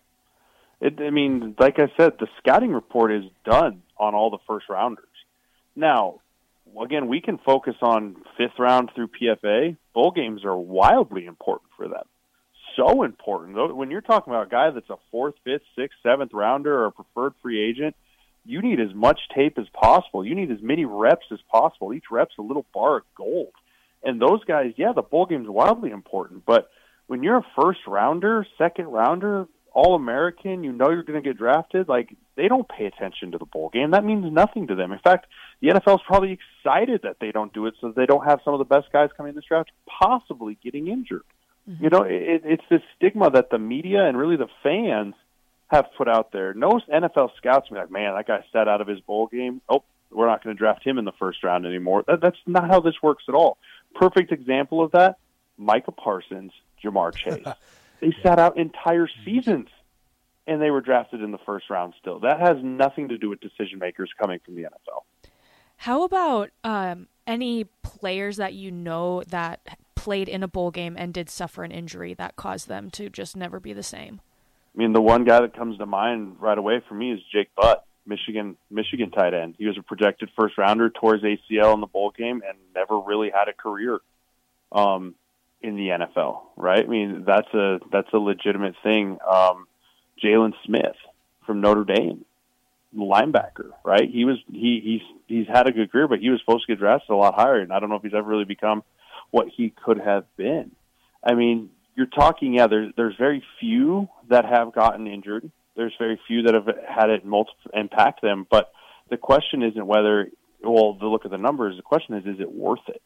[0.80, 4.68] It, I mean, like I said, the scouting report is done on all the first
[4.68, 5.06] rounders.
[5.76, 6.20] Now,
[6.80, 9.76] again, we can focus on fifth round through PFA.
[9.94, 12.04] Bowl games are wildly important for them.
[12.76, 13.76] So important.
[13.76, 16.92] When you're talking about a guy that's a fourth, fifth, sixth, seventh rounder or a
[16.92, 17.94] preferred free agent,
[18.44, 20.24] you need as much tape as possible.
[20.24, 21.94] You need as many reps as possible.
[21.94, 23.52] Each rep's a little bar of gold.
[24.04, 26.70] And those guys, yeah, the bowl game's wildly important, but
[27.06, 31.36] when you're a first rounder, second rounder, all American, you know you're going to get
[31.36, 33.90] drafted, like they don't pay attention to the bowl game.
[33.90, 34.92] That means nothing to them.
[34.92, 35.26] In fact,
[35.60, 38.58] the NFL's probably excited that they don't do it so they don't have some of
[38.58, 41.24] the best guys coming in this draft possibly getting injured.
[41.68, 41.84] Mm-hmm.
[41.84, 45.14] You know, it, it's this stigma that the media and really the fans
[45.68, 46.54] have put out there.
[46.54, 49.60] No NFL scouts be like, man, that guy sat out of his bowl game.
[49.68, 52.04] Oh, we're not going to draft him in the first round anymore.
[52.06, 53.58] That, that's not how this works at all.
[53.94, 55.18] Perfect example of that:
[55.56, 56.52] Micah Parsons,
[56.82, 57.46] Ja'Marr Chase.
[58.00, 59.68] they sat out entire seasons,
[60.46, 61.94] and they were drafted in the first round.
[62.00, 65.02] Still, that has nothing to do with decision makers coming from the NFL.
[65.78, 69.60] How about um, any players that you know that
[69.94, 73.36] played in a bowl game and did suffer an injury that caused them to just
[73.36, 74.20] never be the same?
[74.74, 77.54] I mean, the one guy that comes to mind right away for me is Jake
[77.56, 79.54] Butt, Michigan Michigan tight end.
[79.58, 82.98] He was a projected first rounder, tore his ACL in the bowl game, and never
[82.98, 84.00] really had a career
[84.72, 85.14] um,
[85.62, 86.42] in the NFL.
[86.56, 86.84] Right?
[86.84, 89.18] I mean, that's a that's a legitimate thing.
[89.26, 89.66] Um,
[90.22, 90.96] Jaylon Smith
[91.46, 92.24] from Notre Dame,
[92.96, 93.70] linebacker.
[93.84, 94.08] Right?
[94.10, 96.80] He was he he's he's had a good career, but he was supposed to get
[96.80, 98.82] drafted a lot higher, and I don't know if he's ever really become
[99.30, 100.70] what he could have been.
[101.22, 105.50] I mean, you're talking, yeah, there's, there's very few that have gotten injured.
[105.76, 108.46] There's very few that have had it multiple impact them.
[108.48, 108.72] But
[109.10, 110.28] the question isn't whether,
[110.62, 113.02] well, to look at the numbers, the question is, is it worth it?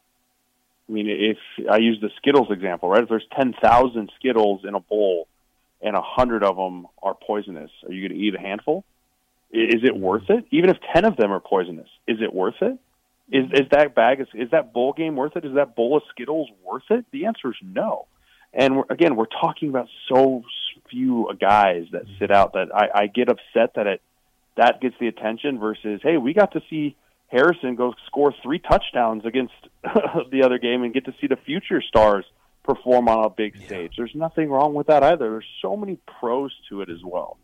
[0.89, 1.39] I mean, if
[1.71, 3.03] I use the Skittles example, right?
[3.03, 5.29] If there's 10,000 Skittles in a bowl
[5.83, 8.85] and a hundred of them are poisonous, are you going to eat a handful?
[9.51, 10.47] Is it worth it?
[10.51, 12.79] Even if 10 of them are poisonous, is it worth it?
[13.31, 15.45] Is, is that bag, is, is that bowl game worth it?
[15.45, 17.05] Is that bowl of Skittles worth it?
[17.13, 18.07] The answer is no.
[18.55, 20.43] And we're, again, we're talking about so
[20.91, 22.19] few guys that mm-hmm.
[22.19, 24.03] sit out that I, I get upset that it
[24.57, 26.97] that gets the attention versus hey, we got to see
[27.29, 31.83] Harrison go score three touchdowns against the other game and get to see the future
[31.83, 32.25] stars
[32.65, 33.95] perform on a big stage.
[33.97, 35.31] There's nothing wrong with that either.
[35.31, 37.39] There's so many pros to it as well.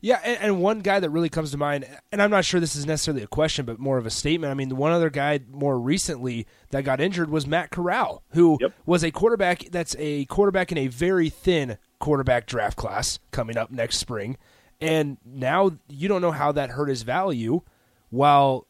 [0.00, 2.76] Yeah, and, and, one guy that really comes to mind, and I'm not sure this
[2.76, 4.50] is necessarily a question, but more of a statement.
[4.50, 8.58] I mean, the one other guy more recently that got injured was Matt Corral, who
[8.60, 8.72] yep.
[8.86, 13.70] was a quarterback that's a quarterback in a very thin quarterback draft class coming up
[13.70, 14.36] next spring.
[14.80, 17.62] And now you don't know how that hurt his value.
[18.10, 18.66] While,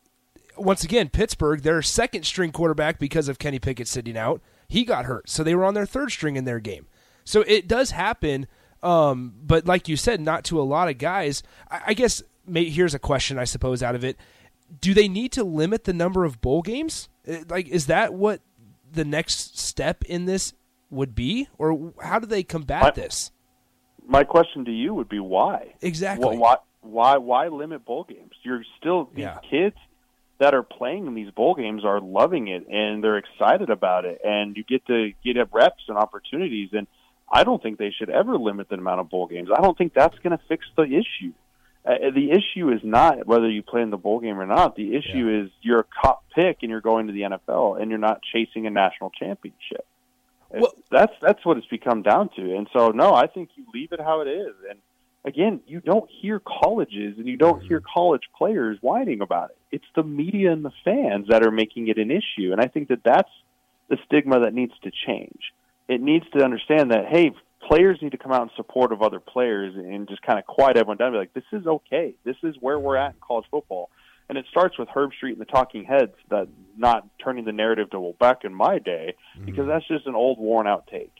[0.56, 5.04] once again, Pittsburgh, their second string quarterback, because of Kenny Pickett sitting out, he got
[5.04, 5.28] hurt.
[5.28, 6.86] So they were on their third string in their game.
[7.24, 8.46] So it does happen
[8.82, 11.42] um, but like you said, not to a lot of guys.
[11.70, 14.16] I, I guess may, here's a question, I suppose, out of it:
[14.80, 17.08] Do they need to limit the number of bowl games?
[17.28, 18.40] Uh, like, is that what
[18.90, 20.54] the next step in this
[20.90, 23.30] would be, or how do they combat my, this?
[24.06, 28.32] My question to you would be why exactly why why why limit bowl games?
[28.42, 29.38] You're still these yeah.
[29.50, 29.76] kids
[30.38, 34.20] that are playing in these bowl games are loving it and they're excited about it,
[34.24, 36.86] and you get to get reps and opportunities and
[37.30, 39.50] I don't think they should ever limit the amount of bowl games.
[39.54, 41.32] I don't think that's going to fix the issue.
[41.84, 44.76] Uh, the issue is not whether you play in the bowl game or not.
[44.76, 45.42] The issue yeah.
[45.44, 48.66] is you're a top pick and you're going to the NFL and you're not chasing
[48.66, 49.86] a national championship.
[50.50, 52.56] Well, that's that's what it's become down to.
[52.56, 54.54] And so, no, I think you leave it how it is.
[54.70, 54.78] And
[55.24, 57.92] again, you don't hear colleges and you don't hear mm-hmm.
[57.92, 59.58] college players whining about it.
[59.70, 62.52] It's the media and the fans that are making it an issue.
[62.52, 63.30] And I think that that's
[63.88, 65.52] the stigma that needs to change
[65.88, 67.32] it needs to understand that hey,
[67.66, 70.76] players need to come out in support of other players and just kind of quiet
[70.76, 71.08] everyone down.
[71.08, 72.14] And be like, this is okay.
[72.24, 73.90] This is where we're at in college football.
[74.28, 78.00] And it starts with Herbstreit and the Talking Heads that not turning the narrative to
[78.00, 79.14] well back in my day
[79.44, 79.68] because Mm-hmm.
[79.68, 81.12] that's just an old worn out take.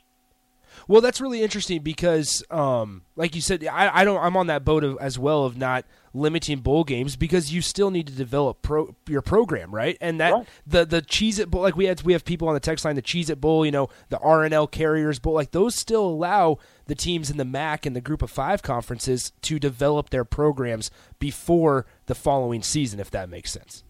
[0.87, 4.21] Well, that's really interesting because, um, like you said, I, I don't.
[4.21, 7.91] I'm on that boat of, as well of not limiting bowl games because you still
[7.91, 9.97] need to develop pro, your program, right?
[10.01, 10.47] And that Right.
[10.65, 12.95] the the Cheez It Bowl, like we had, we have people on the text line,
[12.95, 16.95] the Cheez It Bowl, you know, the R+L Carriers Bowl, like those still allow the
[16.95, 20.89] teams in the MAC and the Group of Five conferences to develop their programs
[21.19, 23.83] before the following season, if that makes sense.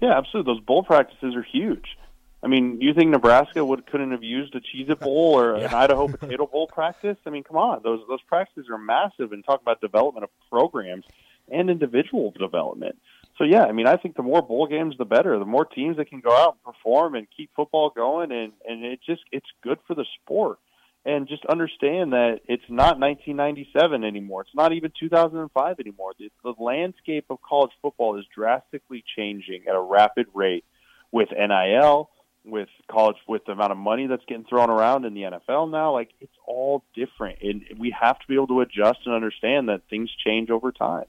[0.00, 0.52] Yeah, absolutely.
[0.54, 1.96] Those bowl practices are huge.
[2.44, 5.72] I mean, you think Nebraska would couldn't have used a Cheez It Bowl or an
[5.72, 7.16] Idaho Potato Bowl practice?
[7.26, 11.06] I mean, come on, those those practices are massive and talk about development of programs
[11.50, 12.96] and individual development.
[13.38, 15.38] So yeah, I mean, I think the more bowl games, the better.
[15.38, 18.84] The more teams that can go out and perform and keep football going, and and
[18.84, 20.58] it just it's good for the sport.
[21.06, 24.40] And just understand that it's not 1997 anymore.
[24.40, 26.12] It's not even 2005 anymore.
[26.18, 30.64] The, the landscape of college football is drastically changing at a rapid rate
[31.12, 32.08] with NIL,
[32.44, 35.92] with college, with the amount of money that's getting thrown around in the NFL now.
[35.92, 39.82] Like it's all different, and we have to be able to adjust and understand that
[39.88, 41.06] things change over time.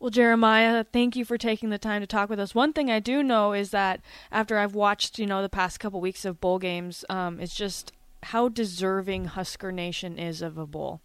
[0.00, 2.54] Well, Jeremiah, thank you for taking the time to talk with us.
[2.54, 6.00] One thing I do know is that after I've watched, you know, the past couple
[6.00, 7.92] weeks of bowl games, um, it's just
[8.24, 11.00] how deserving Husker Nation is of a bowl.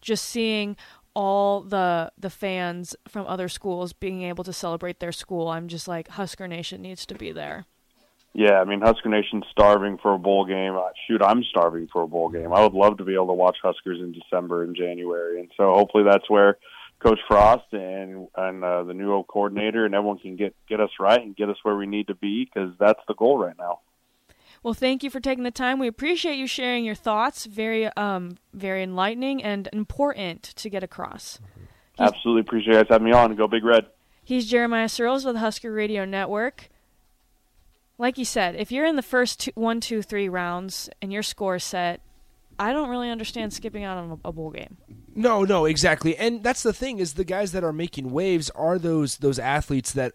[0.00, 0.76] Just seeing
[1.14, 5.88] all the the fans from other schools being able to celebrate their school, I'm just
[5.88, 7.66] like Husker Nation needs to be there.
[8.34, 10.74] Yeah, I mean Husker Nation's starving for a bowl game.
[10.74, 12.52] Uh, shoot, I'm starving for a bowl game.
[12.52, 15.74] I would love to be able to watch Huskers in December and January, and so
[15.74, 16.56] hopefully that's where
[16.98, 21.20] Coach Frost and and uh, the new coordinator and everyone can get get us right
[21.20, 23.80] and get us where we need to be because that's the goal right now.
[24.62, 25.80] Well, thank you for taking the time.
[25.80, 27.46] We appreciate you sharing your thoughts.
[27.46, 31.40] Very, um, very enlightening and important to get across.
[31.98, 33.34] Absolutely appreciate you guys having me on.
[33.34, 33.86] Go Big Red.
[34.22, 36.68] He's Jeremiah Sirles with Husker Radio Network.
[38.02, 41.22] Like you said, if you're in the first two, one, two, three rounds and your
[41.22, 42.00] score is set,
[42.58, 44.76] I don't really understand skipping out on a, a bowl game.
[45.14, 46.16] No, no, exactly.
[46.16, 49.92] And that's the thing is the guys that are making waves are those those athletes
[49.92, 50.14] that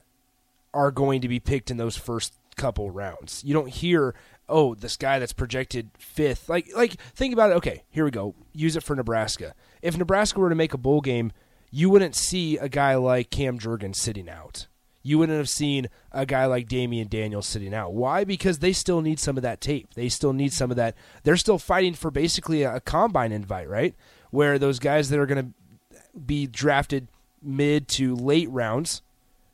[0.73, 3.41] are going to be picked in those first couple rounds.
[3.45, 4.13] You don't hear,
[4.49, 7.53] "Oh, this guy that's projected 5th." Like like think about it.
[7.53, 8.35] Okay, here we go.
[8.51, 9.55] Use it for Nebraska.
[9.81, 11.31] If Nebraska were to make a bowl game,
[11.71, 14.67] you wouldn't see a guy like Cam Jurgens sitting out.
[15.07, 17.93] You wouldn't have seen a guy like Damian Daniels sitting out.
[17.93, 18.25] Why?
[18.25, 19.93] Because they still need some of that tape.
[19.93, 20.95] They still need some of that.
[21.23, 23.95] They're still fighting for basically a, a combine invite, right?
[24.31, 27.07] Where those guys that are going to be drafted
[27.41, 29.01] mid to late rounds,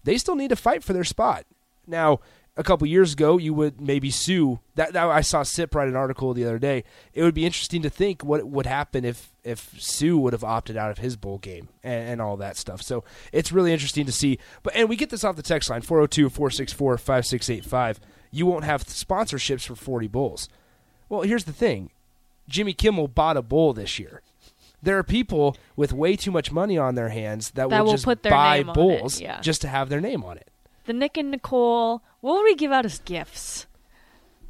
[0.04, 1.46] they still need to fight for their spot.
[1.86, 2.20] Now,
[2.56, 4.58] a couple years ago, you would maybe Suh.
[4.76, 6.84] That, that I saw Sip write an article the other day.
[7.14, 10.78] It would be interesting to think what would happen if if Suh would have opted
[10.78, 12.82] out of his bowl game and, and all that stuff.
[12.82, 14.38] So it's really interesting to see.
[14.62, 17.98] But and we get this off the text line 402-464-5685.
[18.32, 20.48] You won't have sponsorships for 40 bowls.
[21.10, 21.90] Well, here's the thing.
[22.48, 24.22] Jimmy Kimmel bought a bowl this year.
[24.82, 27.98] There are people with way too much money on their hands that, That will, will
[27.98, 29.40] just buy bowls yeah.
[29.40, 30.50] just to have their name on it.
[30.86, 33.68] The Nick and Nicole, what would we give out as gifts?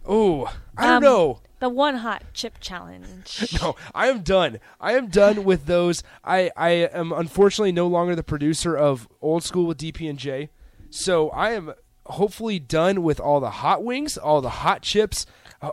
[0.05, 0.45] Oh,
[0.77, 1.39] I don't Um, know.
[1.59, 3.55] The one hot chip challenge.
[3.61, 4.59] No, I am done.
[4.81, 6.03] I am done with those.
[6.23, 10.49] I, I am unfortunately no longer the producer of Old School with DP and J.
[10.89, 11.73] So I am
[12.07, 15.25] hopefully done with all the hot wings, all the hot chips.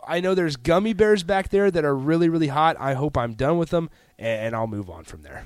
[0.07, 2.77] I know there's gummy bears back there that are really, really hot.
[2.79, 5.45] I hope I'm done with them, and I'll move on from there.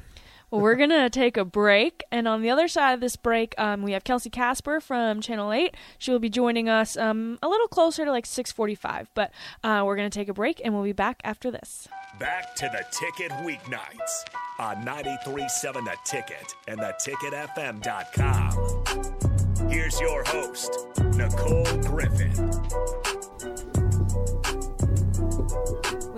[0.51, 3.81] Well, we're gonna take a break, and on the other side of this break, um,
[3.81, 5.75] we have Kelsie Kasper from Channel Eight.
[5.97, 9.31] She will be joining us um, a little closer to like six forty-five, but
[9.63, 11.87] uh, we're gonna take a break, and we'll be back after this.
[12.19, 14.23] Back to the Ticket Weeknights
[14.57, 19.69] on 93.7 The Ticket and theticketfm.com.
[19.69, 20.77] Here's your host,
[21.15, 22.31] Nicole Griffin.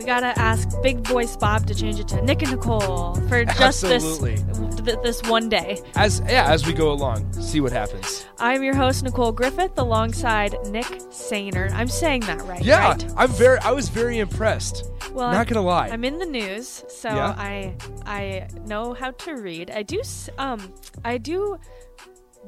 [0.08, 4.36] Gotta ask Big Voice Bob to change it to Nick and Nicole for just Absolutely.
[4.36, 5.82] this th- this one day.
[5.96, 8.26] As yeah, as we go along, see what happens.
[8.40, 11.70] I'm your host Nicole Griffith, alongside Nick Sainer.
[11.74, 12.64] I'm saying that right?
[12.64, 13.14] Yeah, right?
[13.18, 13.60] I'm very.
[13.60, 14.86] I was very impressed.
[15.12, 15.90] Well, Not I'm- gonna lie.
[15.90, 17.36] I'm in the news, so Yeah?
[17.38, 19.72] I I know how to read.
[19.72, 20.02] I do
[20.38, 21.60] um I do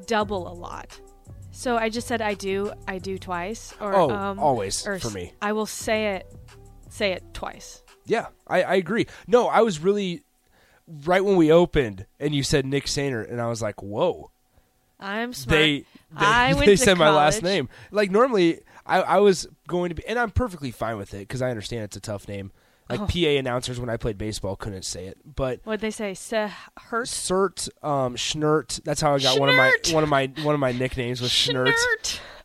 [0.05, 0.97] double a lot.
[1.51, 5.09] So I just said I do, I do twice, or Oh, um, always or for
[5.09, 5.33] me.
[5.41, 6.31] I will say it,
[6.89, 7.83] say it twice.
[8.05, 9.05] Yeah, I, I agree.
[9.27, 10.23] No, I was really
[11.05, 14.31] right when we opened, and you said Nick Sainer, and I was like, "Whoa!"
[14.99, 15.57] I'm smart.
[15.59, 15.85] They they,
[16.25, 17.69] I they said my last name.
[17.91, 21.41] Like normally, I, I was going to be, and I'm perfectly fine with it because
[21.41, 22.51] I understand it's a tough name.
[22.89, 23.05] Like Oh.
[23.05, 26.15] PA announcers when I played baseball couldn't say it, but What'd they say?
[26.15, 27.05] Seh hurt.
[27.05, 28.83] Cert, um, Schnurt.
[28.83, 31.29] That's how I got one of my one of my one of my nicknames was
[31.29, 31.65] Schnurt.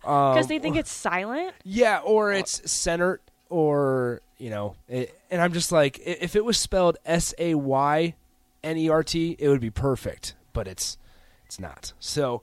[0.02, 1.54] Because Um, they think it's silent.
[1.64, 6.58] Yeah, or it's Senert, or you know, it, and I'm just like, if it was
[6.58, 8.14] spelled S A Y
[8.62, 10.98] N E R T, it would be perfect, but it's
[11.46, 11.92] it's not.
[12.00, 12.42] So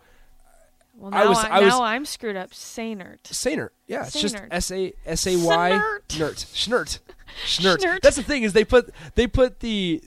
[0.97, 2.51] Well, I now, was- I, I was- now I'm screwed up.
[2.51, 3.23] Sainert.
[3.23, 4.47] Sainer, yeah, it's just Sainert.
[4.51, 5.69] S A S A Y.
[6.17, 6.99] Nert, Schnurt.
[7.45, 8.01] Schnurt.
[8.01, 10.01] That's the thing is they put they put the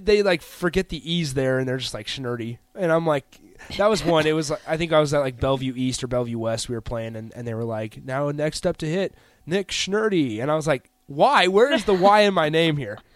[0.00, 3.40] they like forget the e's there, and they're just like Schnurty, and I'm like.
[3.76, 4.24] That was one.
[4.24, 6.68] It was like, I think I was at like Bellevue East or Bellevue West.
[6.68, 9.12] We were playing, and, and they were like, "Now next up to hit
[9.48, 11.46] Nick Schnurty," and I was like, "Why?
[11.48, 12.98] Where is the Y in my name here?"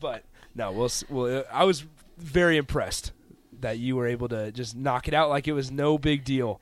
[0.00, 1.86] But no, we'll, well, I was
[2.18, 3.12] very impressed
[3.60, 6.60] that you were able to just knock it out like it was no big deal.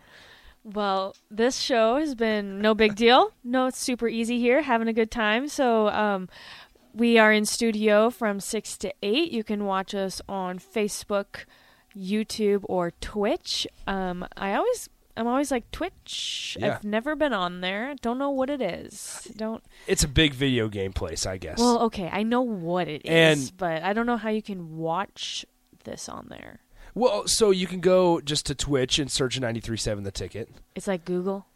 [0.65, 3.33] Well, this show has been no big deal.
[3.43, 5.49] No, it's super easy here, having a good time.
[5.49, 6.29] So, um,
[6.95, 9.33] we are in studio from 6 to 8.
[9.33, 11.47] You can watch us on Facebook,
[11.97, 13.67] YouTube, or Twitch.
[13.87, 14.89] Um, I always.
[15.17, 16.57] I'm always like Twitch.
[16.59, 16.77] Yeah.
[16.77, 17.95] I've never been on there.
[18.01, 19.31] Don't know what it is.
[19.37, 19.63] Don't.
[19.87, 21.59] It's a big video game place, I guess.
[21.59, 23.11] Well, okay, I know what it is,
[23.49, 25.45] And- but I don't know how you can watch
[25.85, 26.61] this on there.
[26.95, 30.49] Well, so you can go just to Twitch and search 937 the ticket.
[30.75, 31.47] It's like Google.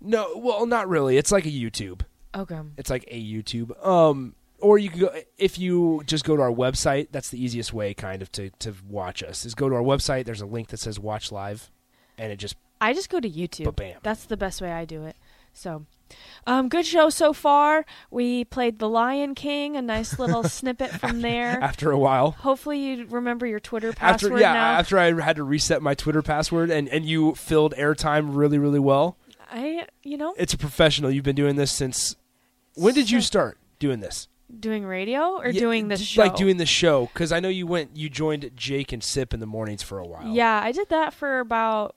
[0.00, 1.16] No, well, not really.
[1.16, 2.02] It's like a YouTube.
[2.34, 2.60] Okay.
[2.76, 3.86] It's like a YouTube.
[3.86, 7.72] Um or you can go if you just go to our website, that's the easiest
[7.72, 9.44] way kind of to to watch us.
[9.44, 11.70] Is go to our website, there's a link that says watch live
[12.18, 13.64] and it just I just go to YouTube.
[13.64, 13.98] Ba-bam.
[14.02, 15.16] That's the best way I do it.
[15.52, 15.86] So,
[16.46, 17.84] um, good show so far.
[18.10, 21.58] We played The Lion King, a nice little snippet from there.
[21.62, 22.32] After a while.
[22.32, 24.72] Hopefully, you remember your Twitter password After yeah, now.
[24.72, 28.80] after I had to reset my Twitter password and, and you filled airtime really, really
[28.80, 29.16] well.
[29.50, 31.10] I, you know, It's a professional.
[31.10, 32.16] You've been doing this since
[32.74, 34.28] when did you start doing this?
[34.60, 36.22] doing radio or Yeah, doing this show.
[36.22, 39.40] Like doing the show because I know you went you joined Jake and Sip in
[39.40, 40.26] the mornings for a while.
[40.26, 41.94] Yeah, I did that for about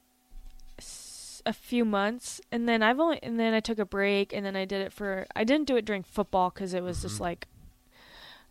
[1.45, 4.55] a few months, and then I've only and then I took a break, and then
[4.55, 7.07] I did it for I didn't do it during football because it was Mm-hmm.
[7.07, 7.47] just like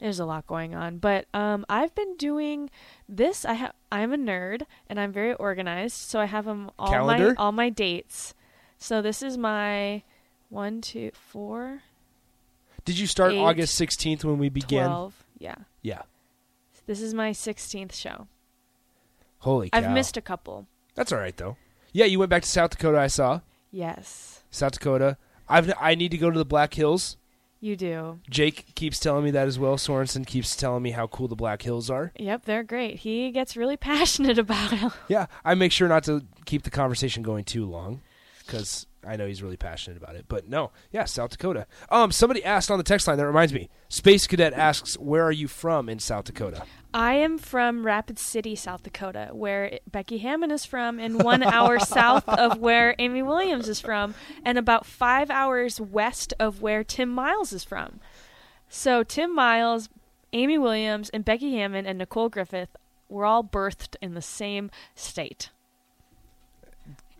[0.01, 0.99] there's a lot going on.
[0.99, 2.69] But um, I've been doing
[3.09, 3.45] this.
[3.45, 7.35] I have I'm a nerd, and I'm very organized, so I have them all Calendar?
[7.37, 8.35] my all my dates.
[8.79, 10.03] So this is my
[10.51, 11.83] one, two, four,
[12.85, 14.87] Did you start Eight, August 16th when we began?
[14.89, 15.25] twelve.
[15.39, 16.03] Yeah, Yeah.
[16.87, 18.27] this is my sixteenth show.
[19.39, 19.79] Holy cow.
[19.79, 20.67] I've missed a couple.
[20.95, 21.57] That's all right though.
[21.95, 22.99] Yeah, you went back to South Dakota.
[22.99, 23.41] I saw
[23.73, 25.17] Yes, South Dakota.
[25.49, 27.17] I've I need to go to the Black Hills.
[27.61, 28.19] you do.
[28.29, 29.77] Jake keeps telling me that as well.
[29.77, 32.13] Sorensen keeps telling me how cool the Black Hills are.
[32.19, 32.97] Yep, they're great.
[33.01, 34.93] He gets really passionate about it.
[35.09, 38.01] Yeah, I make sure not to keep the conversation going too long
[38.45, 40.27] because I know he's really passionate about it.
[40.29, 41.67] But no, yeah, South Dakota.
[41.91, 43.17] Um, somebody asked on the text line.
[43.19, 43.69] That reminds me.
[43.89, 48.55] Space Cadet asks, "Where are you from in South Dakota?" I am from Rapid City,
[48.55, 53.69] South Dakota, where Becky Hammon is from, and one hour south of where Amy Williams
[53.69, 57.99] is from, and about five hours west of where Tim Miles is from.
[58.69, 59.89] So Tim Miles,
[60.33, 62.77] Amy Williams, and Becky Hammon and Nicole Griffith
[63.09, 65.51] were all birthed in the same state.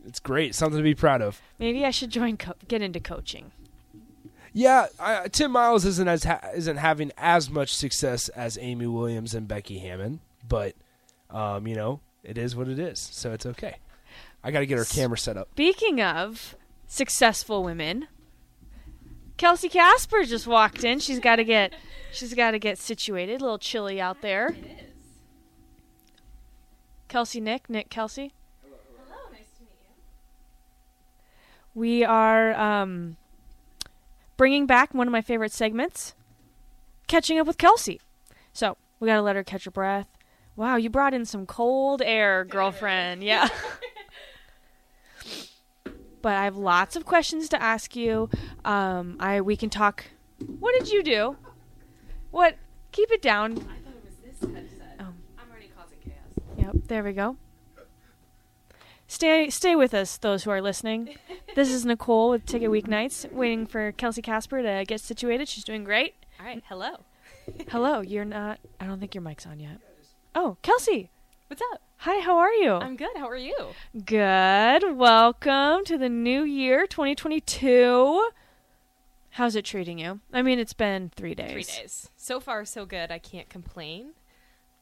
[0.07, 0.55] It's great.
[0.55, 1.41] Something to be proud of.
[1.59, 3.53] Maybe I should join, co- get into coaching.
[4.53, 9.35] Yeah, I, Tim Miles isn't as ha- isn't having as much success as Amy Williams
[9.35, 10.75] and Becky Hammon, but
[11.31, 13.79] um, you know it is what it is, so it's okay.
[14.45, 15.49] I got to get our camera set up.
[15.55, 16.55] Speaking of
[16.87, 18.07] successful women,
[19.39, 21.01] Kelsie Kasper just walked in.
[21.01, 21.75] She's got to get
[22.13, 23.41] she's got to get situated.
[23.41, 24.55] A little chilly out there.
[27.09, 28.31] Kelsie, Nick, Nick, Kelsie.
[28.63, 28.77] Hello,
[29.33, 29.89] nice to meet you.
[31.75, 33.17] We are um,
[34.37, 36.15] bringing back one of my favorite segments,
[37.09, 38.01] catching up with Kelsie.
[38.53, 40.09] So we got to let her catch her breath.
[40.57, 43.23] Wow, you brought in some cold air, girlfriend.
[43.25, 43.49] Yeah.
[46.23, 48.31] but I have lots of questions to ask you.
[48.65, 50.05] Um, I we can talk.
[50.61, 51.37] What did you do?
[52.31, 52.57] What?
[52.93, 53.53] Keep it down.
[53.53, 54.97] I thought it was this headset.
[55.01, 55.07] Oh.
[55.39, 56.17] I'm already causing chaos.
[56.57, 56.77] Yep.
[56.87, 57.37] There we go.
[59.15, 61.15] Stay stay with us, those who are listening.
[61.55, 65.47] This is Nicole with Ticket Weeknights, waiting for Kelsie Kasper to get situated.
[65.47, 66.15] She's doing great.
[66.41, 66.97] All right, hello.
[67.69, 68.01] Hello.
[68.01, 68.59] You're not.
[68.81, 69.79] I don't think your mic's on yet.
[70.35, 71.11] Oh, Kelsie.
[71.47, 71.81] What's up?
[71.99, 72.23] Hi.
[72.23, 72.73] How are you?
[72.73, 73.17] I'm good.
[73.17, 73.55] How are you?
[74.05, 74.97] Good.
[74.97, 78.31] Welcome to the new year, 2022.
[79.31, 80.19] How's it treating you?
[80.33, 81.53] I mean, it's been three days.
[81.53, 82.11] Three days.
[82.17, 83.13] So far, so good.
[83.13, 84.15] I can't complain.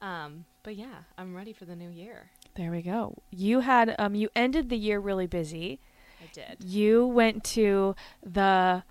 [0.00, 2.30] Um, but yeah, I'm ready for the new year.
[2.54, 3.22] There we go.
[3.30, 5.80] You had um, you ended the year really busy.
[6.22, 6.64] I did.
[6.64, 8.82] You went to the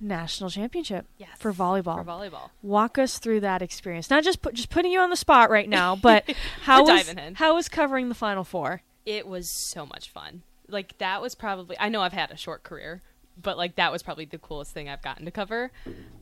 [0.00, 1.30] national championship Yes.
[1.38, 2.04] for volleyball.
[2.04, 2.50] For volleyball.
[2.62, 4.08] Walk us through that experience.
[4.10, 6.24] Not just put, just putting you on the spot right now, but
[6.62, 8.82] how was how was covering the final four?
[9.06, 10.42] It was so much fun.
[10.68, 11.76] Like that was probably.
[11.80, 13.02] I know I've had a short career,
[13.40, 15.70] but like that was probably the coolest thing I've gotten to cover.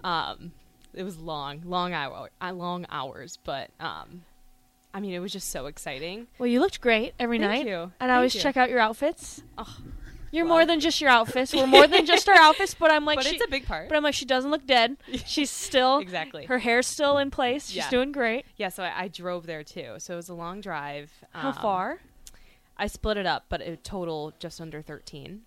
[0.03, 0.53] Um,
[0.95, 4.23] it was long, long hour, uh, long hours, but um,
[4.95, 6.27] I mean, it was just so exciting.
[6.39, 7.67] Well, you looked great every Thank night.
[7.67, 7.93] you.
[8.01, 8.41] And I always you.
[8.41, 9.43] check out your outfits.
[9.59, 9.77] Oh,
[10.31, 10.55] You're well.
[10.55, 11.53] more than just your outfits.
[11.55, 13.89] We're more than just our outfits, but I'm like but she, it's a big part.
[13.89, 14.97] But I'm like she doesn't look dead.
[15.27, 16.47] She's still Exactly.
[16.47, 17.67] Her hair's still in place.
[17.69, 17.91] She's Yeah.
[17.91, 18.45] doing great.
[18.57, 19.95] Yeah, so I, I drove there too.
[19.99, 21.13] So it was a long drive.
[21.31, 21.99] How Um, far?
[22.77, 25.43] I split it up, but a total just under thirteen.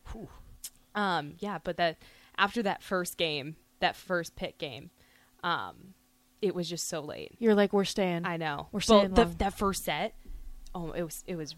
[0.93, 1.97] Um, yeah, but that
[2.37, 4.89] after that first game, that first Pitt game,
[5.43, 5.93] um,
[6.41, 7.33] it was just so late.
[7.39, 8.25] You're like we're staying.
[8.25, 8.67] I know.
[8.71, 10.13] We're Well, staying the, that first set.
[10.73, 11.55] Oh, it was it was.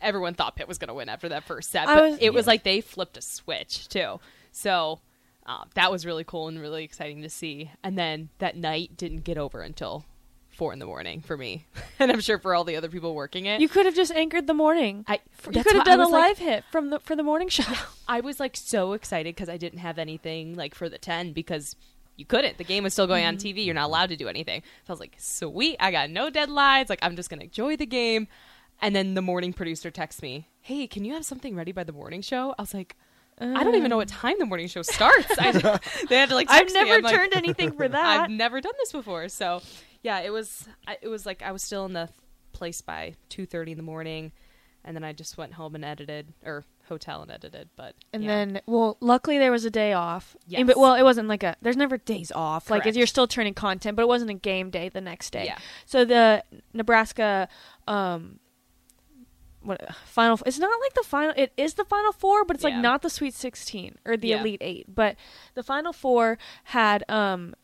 [0.00, 2.46] Everyone thought Pitt was going to win after that first set, but was- it was
[2.46, 4.18] like they flipped a switch too.
[4.50, 5.00] So
[5.46, 7.70] uh, that was really cool and really exciting to see.
[7.82, 10.06] And then that night didn't get over until
[10.48, 11.66] four in the morning for me,
[11.98, 13.60] and I'm sure for all the other people working it.
[13.60, 15.04] You could have just anchored the morning.
[15.08, 15.18] I,
[15.52, 17.64] you could have done a was like- live hit from the for the morning show.
[18.08, 21.74] I was like so excited because I didn't have anything like for the 10 because
[22.16, 22.58] you couldn't.
[22.58, 23.58] The game was still going on Mm-hmm.
[23.58, 23.64] TV.
[23.66, 24.62] You're not allowed to do anything.
[24.86, 25.76] So I was like, sweet.
[25.80, 26.88] I got no deadlines.
[26.88, 28.28] Like, I'm just going to enjoy the game.
[28.82, 31.92] And then the morning producer texts me, hey, can you have something ready by the
[31.92, 32.54] morning show?
[32.58, 32.96] I was like,
[33.40, 35.26] I don't even know what time the morning show starts.
[35.38, 35.50] I,
[36.08, 36.48] they had to like.
[36.50, 36.84] I've text me.
[36.84, 38.20] never like, turned anything for that.
[38.20, 39.28] I've never done this before.
[39.28, 39.60] So,
[40.02, 40.68] yeah, it was.
[41.02, 42.08] It was like I was still in the
[42.52, 44.30] place by two thirty in the morning.
[44.84, 47.68] and then I just went home and edited or hotel and edited.
[47.76, 48.28] But And yeah.
[48.36, 50.36] then, well, luckily there was a day off.
[50.46, 50.58] Yes.
[50.60, 51.56] And- but well, it wasn't like a.
[51.62, 52.66] There's never days off.
[52.66, 52.86] Correct.
[52.86, 55.44] Like you're still turning content, but it wasn't a game day the next day.
[55.46, 55.58] Yeah.
[55.86, 57.48] So the Nebraska,
[57.88, 58.38] um,
[59.62, 60.38] what final?
[60.44, 61.34] It's not like the final.
[61.36, 64.40] It is the final four, but it's like not the Sweet Sixteen or the Yeah.
[64.40, 64.94] Elite Eight.
[64.94, 65.16] But
[65.54, 67.54] the final four had um,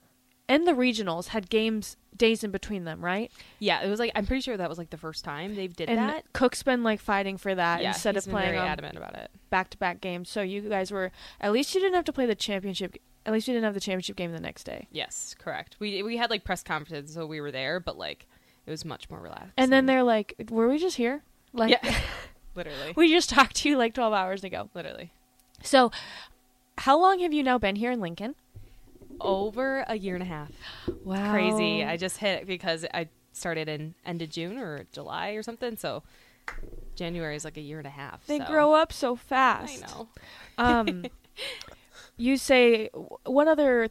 [0.51, 3.31] and the regionals had games days in between them, right?
[3.61, 5.89] yeah, it was like I'm pretty sure that was like the first time they did
[5.89, 6.31] and that.
[6.33, 9.31] Cook's been like fighting for that yeah, instead of playing very adamant about it.
[9.49, 10.29] back-to-back games.
[10.29, 12.97] So you guys were at least you didn't have to play the championship.
[13.25, 14.89] At least you didn't have the championship game the next day.
[14.91, 15.77] Yes, correct.
[15.79, 18.27] We we had like press conferences, so we were there, but like
[18.67, 19.53] it was much more relaxed.
[19.57, 21.23] And then they're like, "Were we just here?
[21.53, 21.99] Like, yeah,
[22.55, 25.13] literally, we just talked to you like 12 hours ago." literally
[25.63, 25.91] So,
[26.79, 28.35] how long have you now been here in Lincoln?
[29.21, 30.51] Over a year and a half.
[31.05, 31.85] Wow, Crazy.
[31.85, 35.77] I just hit it because I started in end of June or July or something.
[35.77, 36.03] So
[36.95, 38.27] January is like a year and a half.
[38.27, 38.47] they so.
[38.47, 39.83] grow up so fast.
[39.83, 40.09] I know.
[40.59, 41.07] Um,
[42.17, 42.91] you say
[43.25, 43.89] what other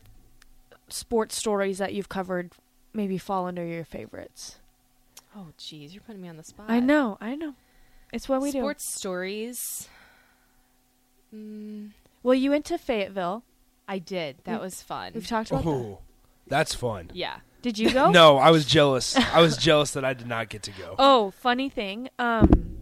[0.89, 2.53] sports stories that you've covered
[2.93, 4.59] maybe fall under your favorites?
[5.35, 6.65] Oh, geez, you're putting me on the spot.
[6.69, 7.53] I know, I know.
[8.11, 8.59] It's what we do.
[8.59, 9.87] Sports stories.
[11.33, 11.91] Mm.
[12.23, 13.43] Well, you went to Fayetteville.
[13.89, 14.37] I did.
[14.45, 15.11] That We've- was fun.
[15.15, 15.69] We've talked about that.
[15.69, 15.99] Oh,
[16.47, 17.09] that's fun.
[17.13, 17.37] Yeah.
[17.61, 18.09] Did you go?
[18.11, 19.17] No, I was jealous.
[19.17, 20.95] I was jealous that I did not get to go.
[20.99, 22.09] Oh, funny thing.
[22.17, 22.77] Um,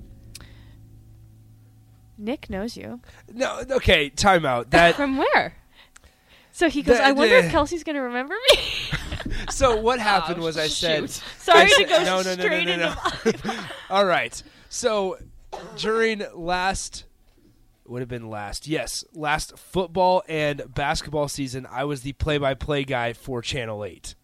[2.18, 3.00] Nick knows you.
[3.32, 4.72] No, okay, time out.
[4.72, 5.56] That From where?
[6.52, 8.60] So he goes, The- I wonder the- if Kelsie's going to remember me.
[9.50, 11.10] so what happened Oh, was I said.
[11.10, 12.96] Sorry I to said- go no, no, no, no, straight no, no.
[13.26, 14.42] into All right.
[14.70, 15.18] So
[15.78, 17.04] during last
[17.90, 18.68] would have been last.
[18.68, 24.16] Yes, last football and basketball season, I was the play-by-play guy for Channel 8.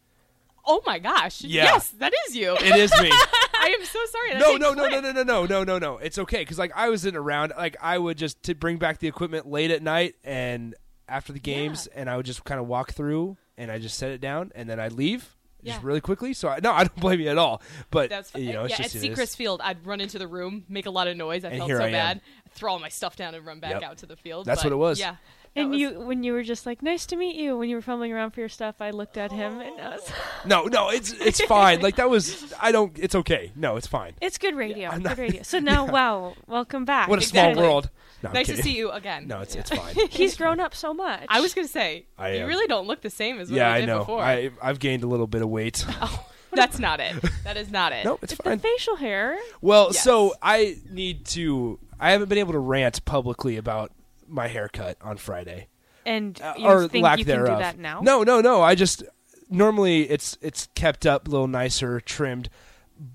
[0.66, 1.42] Oh my gosh.
[1.44, 1.64] Yeah.
[1.66, 2.54] Yes, that is you.
[2.56, 3.10] It is me.
[3.12, 4.34] I am so sorry.
[4.40, 5.98] No, no, no, no, no, no, no, no, no, no.
[5.98, 9.00] It's okay because like I was in around, like I would just to bring back
[9.00, 10.74] the equipment late at night and
[11.08, 14.12] after the games, and I would just kind of walk through and I just set
[14.12, 15.36] it down and then I'd leave
[15.66, 15.80] just Yeah.
[15.84, 16.34] really quickly.
[16.34, 17.62] So I, no, I don't blame you at all.
[17.92, 18.44] But That's fine.
[18.44, 18.92] you know, it's yeah, at.
[18.92, 21.44] Seacrest Field, I'd run into the room, make a lot of noise.
[21.44, 22.22] I And felt so I bad.
[22.54, 23.84] Throw all my stuff down and run back Yep.
[23.84, 24.46] out to the field.
[24.46, 25.00] That's but what it was.
[25.00, 25.16] Yeah.
[25.56, 27.82] And was- you, when you were just like, nice to meet you, when you were
[27.84, 30.12] fumbling around for your stuff, I looked at him and I was,
[30.46, 31.82] No, no, it's it's fine.
[31.82, 32.98] Like that was I don't.
[32.98, 33.52] It's okay.
[33.56, 34.14] No, it's fine.
[34.22, 34.90] it's good radio.
[34.90, 35.44] I'm good radio.
[35.44, 37.08] So now, wow, welcome back.
[37.08, 37.54] What a Exactly.
[37.54, 37.90] small world.
[38.24, 39.28] No, I'm nice to see you again.
[39.28, 39.62] No, it's Yeah.
[39.62, 39.96] it's fine.
[40.10, 41.26] He's grown up so much.
[41.30, 43.84] I was gonna say I you really don't look the same as what yeah, you
[43.84, 44.00] I know.
[44.00, 44.22] before.
[44.22, 45.86] I I've gained a little bit of weight.
[46.02, 46.26] oh,
[46.62, 47.16] that's not it.
[47.44, 48.06] That is not it.
[48.06, 48.58] no, it's It's fine.
[48.58, 49.38] the facial hair.
[49.62, 50.04] Well, Yes.
[50.04, 51.80] so I need to.
[52.00, 53.92] I haven't been able to rant publicly about
[54.28, 55.68] my haircut on Friday,
[56.06, 57.58] And Uh, you or think lack you can thereof.
[57.58, 58.02] do that now?
[58.02, 58.62] No, no, no.
[58.62, 59.04] I just
[59.50, 62.50] normally it's it's kept up a little nicer, trimmed.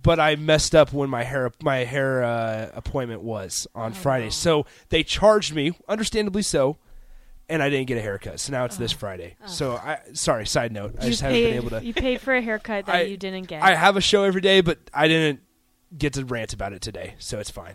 [0.03, 4.66] But I messed up when my hair my hair uh, appointment was on Friday, so
[4.91, 6.76] they charged me, understandably so,
[7.49, 8.40] and I didn't get a haircut.
[8.40, 8.96] So now it's this oh.
[8.99, 9.36] Friday.
[9.42, 9.46] Oh.
[9.49, 10.46] So I sorry.
[10.46, 11.84] Side note, I you just haven't been able to.
[11.84, 13.62] You paid for a haircut that I- you didn't get.
[13.62, 15.40] I have a show every day, but I didn't
[15.96, 17.74] get to rant about it today, so it's fine.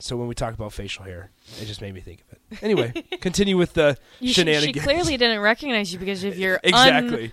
[0.00, 1.30] So when we talk about facial hair,
[1.60, 2.62] it just made me think of it.
[2.62, 4.76] Anyway, continue with the You sh- shenanigans.
[4.76, 7.32] she clearly didn't recognize you because of your exactly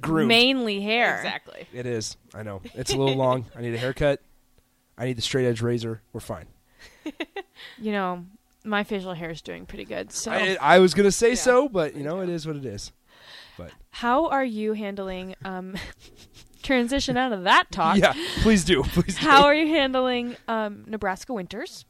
[0.00, 0.28] groomed.
[0.28, 1.16] mainly hair.
[1.18, 1.66] Exactly.
[1.74, 2.16] It is.
[2.34, 3.44] I know it's a little long.
[3.54, 4.22] I need a haircut.
[4.96, 6.00] I need the straight edge razor.
[6.12, 6.46] We're fine.
[7.78, 8.24] You know,
[8.66, 10.12] my facial hair is doing pretty good.
[10.12, 12.92] So, I, I was gonna say so, but you know it is what it is.
[13.56, 15.76] But how are you handling um,
[16.62, 17.96] transition out of that talk?
[17.96, 18.12] yeah,
[18.42, 19.20] please do, please do.
[19.26, 21.84] How are you handling um, Nebraska winters?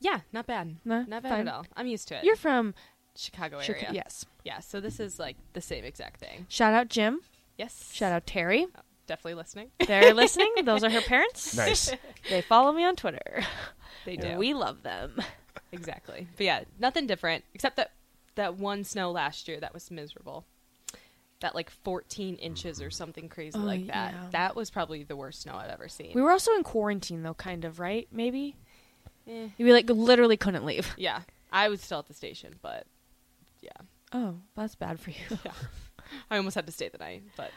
[0.00, 0.76] Yeah, not bad.
[0.84, 1.48] No, not bad fine.
[1.48, 1.66] at all.
[1.76, 2.24] I'm used to it.
[2.24, 2.74] You're from
[3.16, 3.66] Chicago area.
[3.66, 3.92] Chicago.
[3.92, 4.26] Yes.
[4.44, 6.46] Yeah, so this is like the same exact thing.
[6.48, 7.20] Shout out Jim.
[7.56, 7.90] Yes.
[7.92, 8.66] Shout out Terry.
[9.06, 9.70] Definitely listening.
[9.86, 10.52] They're listening.
[10.64, 11.56] Those are her parents.
[11.56, 11.92] Nice.
[12.28, 13.44] They follow me on Twitter.
[14.04, 14.36] They do.
[14.36, 15.22] We love them.
[15.74, 16.26] Exactly.
[16.36, 17.90] But yeah, nothing different except that
[18.36, 20.44] that one snow last year that was miserable.
[21.40, 24.12] That like 14 inches or something crazy Oh, like that.
[24.14, 24.26] yeah.
[24.32, 26.12] That was probably the worst snow I've ever seen.
[26.14, 28.08] We were also in quarantine though, kind of, right?
[28.10, 28.56] Maybe.
[29.28, 29.48] Eh.
[29.58, 30.94] We like literally couldn't leave.
[30.96, 31.20] yeah,
[31.52, 32.86] I was still at the station, but
[33.60, 33.70] yeah,
[34.12, 35.38] Oh, that's bad for you.
[36.30, 37.50] I almost had to stay the night, but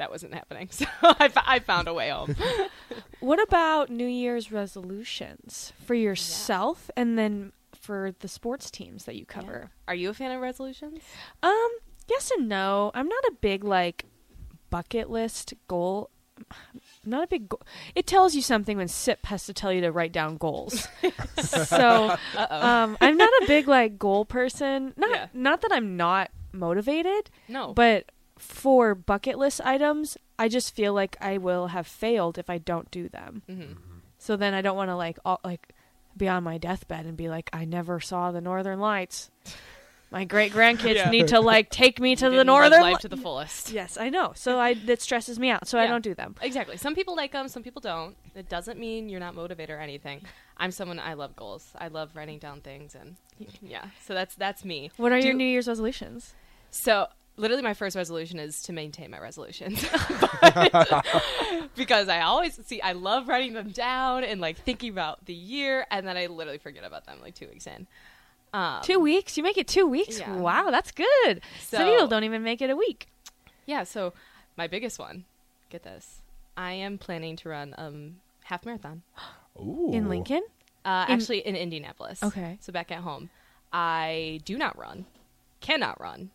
[0.00, 0.68] that wasn't happening.
[0.80, 2.34] So I, I found a way home.
[3.20, 9.26] What about New Year's resolutions for yourself and then for the sports teams that you
[9.26, 9.70] cover?
[9.86, 11.00] Are you a fan of resolutions?
[11.42, 11.68] Um,
[12.08, 12.90] yes and no.
[12.94, 14.06] I'm not a big like
[14.70, 16.08] bucket list goal.
[17.04, 17.60] Not a big goal.
[17.94, 20.88] It tells you something when SIP has to tell you to write down goals.
[21.42, 24.94] so, um, I'm not a big like goal person.
[24.96, 25.26] Not Yeah.
[25.34, 27.74] not that I'm not motivated, No.
[27.74, 32.58] but for bucket list items, I just feel like I will have failed if I
[32.58, 33.42] don't do them.
[33.48, 33.76] Mhm.
[34.18, 35.74] So then I don't want to like all, like
[36.16, 39.30] be on my deathbed and be like I never saw the northern lights.
[40.10, 41.10] My great grandkids Yeah.
[41.10, 43.70] need to like take me to You the didn't northern life li- to the fullest.
[43.70, 44.32] Yes, I know.
[44.34, 45.68] So I that stresses me out.
[45.68, 46.34] So I don't do them.
[46.42, 46.76] Exactly.
[46.78, 48.16] Some people like them, some people don't.
[48.34, 50.22] It doesn't mean you're not motivated or anything.
[50.56, 51.70] I'm someone I love goals.
[51.78, 53.16] I love writing down things and
[53.62, 53.84] yeah.
[54.04, 54.90] So that's that's me.
[54.96, 56.34] What are Do- your New Year's resolutions?
[56.72, 57.06] So
[57.40, 59.84] literally my first resolution is to maintain my resolutions.
[60.40, 61.04] But-
[61.76, 65.86] because I always see I love writing them down and like thinking about the year
[65.90, 67.86] and then I literally forget about them like 2 weeks in.
[68.52, 69.36] Um, Two weeks?
[69.36, 70.18] You make it two weeks?
[70.18, 70.36] Yeah.
[70.36, 71.40] Wow, that's good.
[71.60, 73.06] Some So- people don't even make it a week.
[73.66, 74.12] Yeah, so
[74.56, 75.24] my biggest one,
[75.70, 76.20] get this.
[76.56, 79.02] I am planning to run um half marathon.
[79.58, 79.90] Ooh.
[79.92, 80.42] In Lincoln?
[80.84, 82.22] Uh, In- actually, in Indianapolis.
[82.22, 82.58] Okay.
[82.60, 83.30] So back at home,
[83.72, 85.04] I do not run,
[85.60, 86.30] cannot run,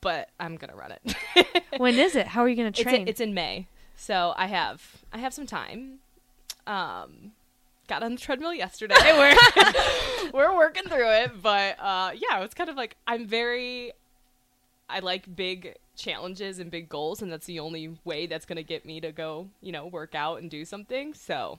[0.00, 1.64] but I'm gonna run it.
[1.78, 2.28] when is it?
[2.28, 3.02] How are you going to it's, train?
[3.02, 5.98] in, it's in May, so I have I have some time.
[6.66, 7.32] Um,
[7.88, 8.94] got on the treadmill yesterday.
[9.04, 9.36] we're
[10.32, 13.92] we're working through it, but uh, yeah, it's kind of like I'm very.
[14.88, 18.84] I like big challenges and big goals, and that's the only way that's gonna get
[18.84, 21.14] me to go, you know, work out and do something.
[21.14, 21.58] So.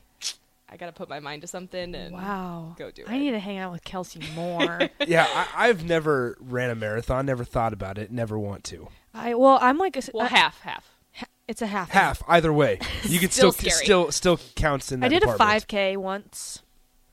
[0.72, 2.76] I gotta put my mind to something and wow.
[2.78, 3.10] go do it.
[3.10, 4.80] I need to hang out with Kelsie more.
[5.08, 7.26] Yeah, I, I've never ran a marathon.
[7.26, 8.12] Never thought about it.
[8.12, 8.88] Never want to.
[9.14, 10.88] I well, I'm like a, Well, I- half, half.
[11.48, 11.90] It's a half.
[11.90, 12.80] Half either way.
[13.04, 16.62] You can Still still still still counts in that I did a 5K once,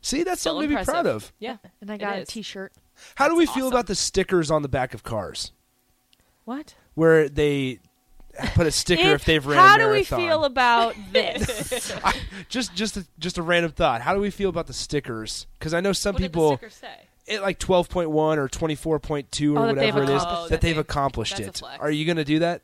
[0.00, 1.32] See, that's Still something to be proud of.
[1.40, 2.28] Yeah, and I got a is.
[2.28, 2.72] T-shirt.
[3.16, 3.66] How do we feel awesome.
[3.68, 5.50] about the stickers on the back of cars,
[6.44, 6.74] What?
[6.94, 7.80] where they
[8.54, 11.92] put a sticker if they've ran How a do we feel about this?
[12.04, 12.14] I,
[12.48, 14.00] just just a, just a random thought.
[14.00, 15.46] How do we feel about the stickers?
[15.58, 16.92] Because I know some What people did the sticker
[17.26, 17.34] say?
[17.34, 20.16] at like twelve point one or twenty four point two or that they've whatever it
[20.16, 20.50] is accomplished it.
[20.50, 21.56] that they've Oh, accomplished that's a it.
[21.58, 21.80] flex.
[21.82, 22.62] Are you going to do that?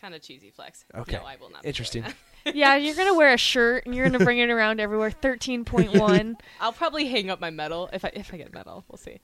[0.00, 0.84] Kind of cheesy flex.
[0.94, 1.16] Okay.
[1.16, 1.62] No, I will not.
[1.62, 2.02] be doing Interesting.
[2.44, 2.54] that.
[2.56, 5.10] yeah, you're gonna wear a shirt and you're gonna bring it around everywhere.
[5.12, 6.36] Thirteen point one.
[6.60, 8.84] I'll probably hang up my medal if I if I get medal.
[8.88, 9.20] We'll see.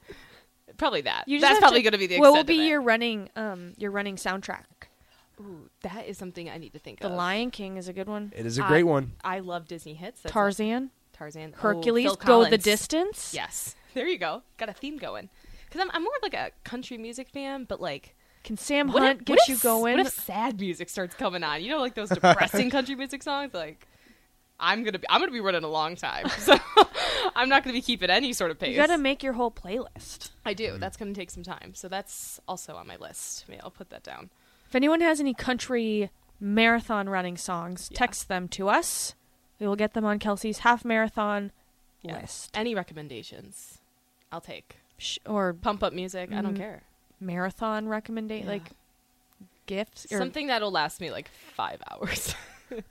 [0.76, 1.24] Probably that.
[1.26, 2.20] You just That's probably to- going to be the.
[2.20, 2.68] What will extent be of it.
[2.68, 4.62] your running um your running soundtrack?
[5.40, 7.12] Ooh, that is something I need to think The of.
[7.12, 8.32] The Lion King is a good one.
[8.36, 9.12] It is a great I- one.
[9.24, 10.22] I love Disney hits.
[10.22, 11.16] That's Tarzan, it.
[11.16, 11.54] Tarzan.
[11.56, 13.32] Oh, Hercules, Phil Go the Distance.
[13.34, 13.74] Yes.
[13.94, 14.42] There you go.
[14.58, 15.28] Got a theme going.
[15.64, 18.14] Because I'm, I'm more of like a country music fan, but like.
[18.44, 19.96] Can Sam What Hunt if, get what you if- going?
[19.96, 21.62] What if sad music starts coming on?
[21.62, 23.52] You know, like those depressing country music songs.
[23.54, 23.88] Like,
[24.60, 26.56] I'm gonna be I'm gonna be running a long time, so
[27.34, 28.70] I'm not gonna be keeping any sort of pace.
[28.70, 30.30] you got to make your whole playlist.
[30.44, 30.68] I do.
[30.72, 30.80] Mm-hmm.
[30.80, 33.46] That's gonna take some time, so that's also on my list.
[33.48, 34.30] Maybe I'll put that down.
[34.68, 37.98] If anyone has any country marathon running songs, Yeah.
[37.98, 39.14] text them to us.
[39.58, 41.52] We will get them on Kelsie's half marathon
[42.02, 42.20] Yeah.
[42.20, 42.56] list.
[42.56, 43.80] Any recommendations?
[44.30, 44.76] I'll take.
[44.98, 46.30] Sh- Or Pump up music.
[46.32, 46.82] I don't Mm, care.
[47.18, 48.52] marathon recommendation, Yeah.
[48.52, 48.70] like
[49.66, 50.06] gifts.
[50.12, 52.34] Or Something that'll last me like five hours.
[52.70, 52.84] it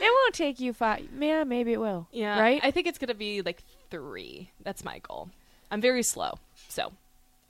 [0.00, 1.08] won't take you five.
[1.18, 2.06] Yeah, maybe it will.
[2.12, 2.40] yeah.
[2.40, 2.60] right.
[2.64, 4.50] I think it's gonna be like three.
[4.62, 5.30] That's my goal.
[5.70, 6.34] I'm very slow,
[6.68, 6.92] so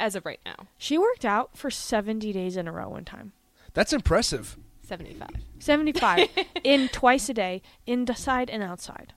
[0.00, 3.32] as of right now, she worked out for seventy days in a row one time.
[3.74, 4.56] That's impressive.
[4.82, 5.30] seventy-five.
[5.58, 6.28] Seventy-five
[6.64, 9.14] in twice a day, inside and outside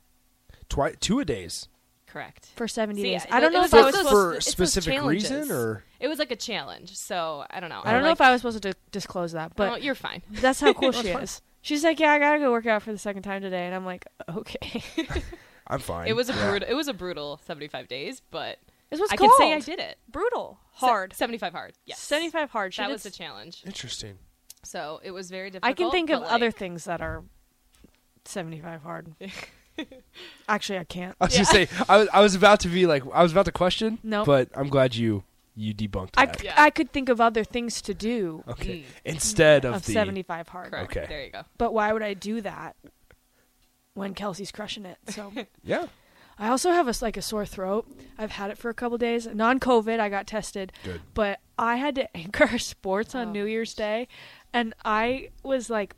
[0.70, 1.68] Twi- two a days
[2.08, 2.48] Correct.
[2.56, 3.24] for seventy See, days.
[3.26, 4.10] it I don't know if I was supposed.
[4.10, 7.82] for a specific reason or It was like a challenge, so I don't know.
[7.84, 10.22] I don't know if I was supposed to disclose that, but Oh, you're fine.
[10.32, 11.42] that's how cool she is.
[11.62, 13.86] She's like, yeah, I gotta go work out for the second time today, and I'm
[13.86, 14.82] like, okay.
[15.68, 16.08] I'm fine.
[16.08, 16.50] It was a Yeah.
[16.50, 16.70] brutal.
[16.70, 18.58] It was a brutal 75 days, but
[18.90, 19.32] This was I called.
[19.38, 19.98] can say I did it.
[20.10, 21.74] Brutal, Se- hard, 75 hard.
[21.86, 22.00] Yes.
[22.00, 22.74] seventy-five hard.
[22.74, 23.64] She That was the s- challenge.
[23.66, 24.18] Interesting.
[24.68, 25.70] So it was very difficult.
[25.70, 27.24] I can think of but, other things that are
[28.26, 29.14] seventy-five hard.
[30.50, 31.16] Actually, I can't.
[31.22, 33.46] I was gonna say I was I was about to be like I was about
[33.46, 34.00] to question.
[34.04, 34.26] Nope.
[34.26, 35.24] But I'm glad you
[35.56, 36.40] you debunked I, that.
[36.40, 36.54] c- Yeah.
[36.62, 38.80] I could think of other things to do Okay.
[38.80, 38.86] Mm.
[39.06, 40.72] Instead of, of the seventy-five hard.
[40.72, 40.92] Correct.
[40.98, 41.06] Okay.
[41.08, 41.44] There you go.
[41.58, 42.76] But why would I do that
[43.94, 44.98] when Kelsie's crushing it?
[45.10, 45.32] So
[45.64, 45.88] yeah.
[46.40, 47.88] I also have a s- like a sore throat.
[48.18, 49.26] I've had it for a couple days.
[49.26, 50.00] Non-COVID.
[50.00, 51.02] I got tested, Good.
[51.16, 54.08] but I had to anchor sports on Oh, New Year's Day,
[54.58, 55.96] and I was like,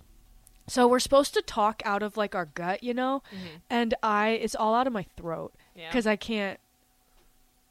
[0.68, 3.24] so we're supposed to talk out of like our gut, you know,
[3.70, 5.89] and I it's all out of my throat Yeah.
[5.89, 6.60] because I can't.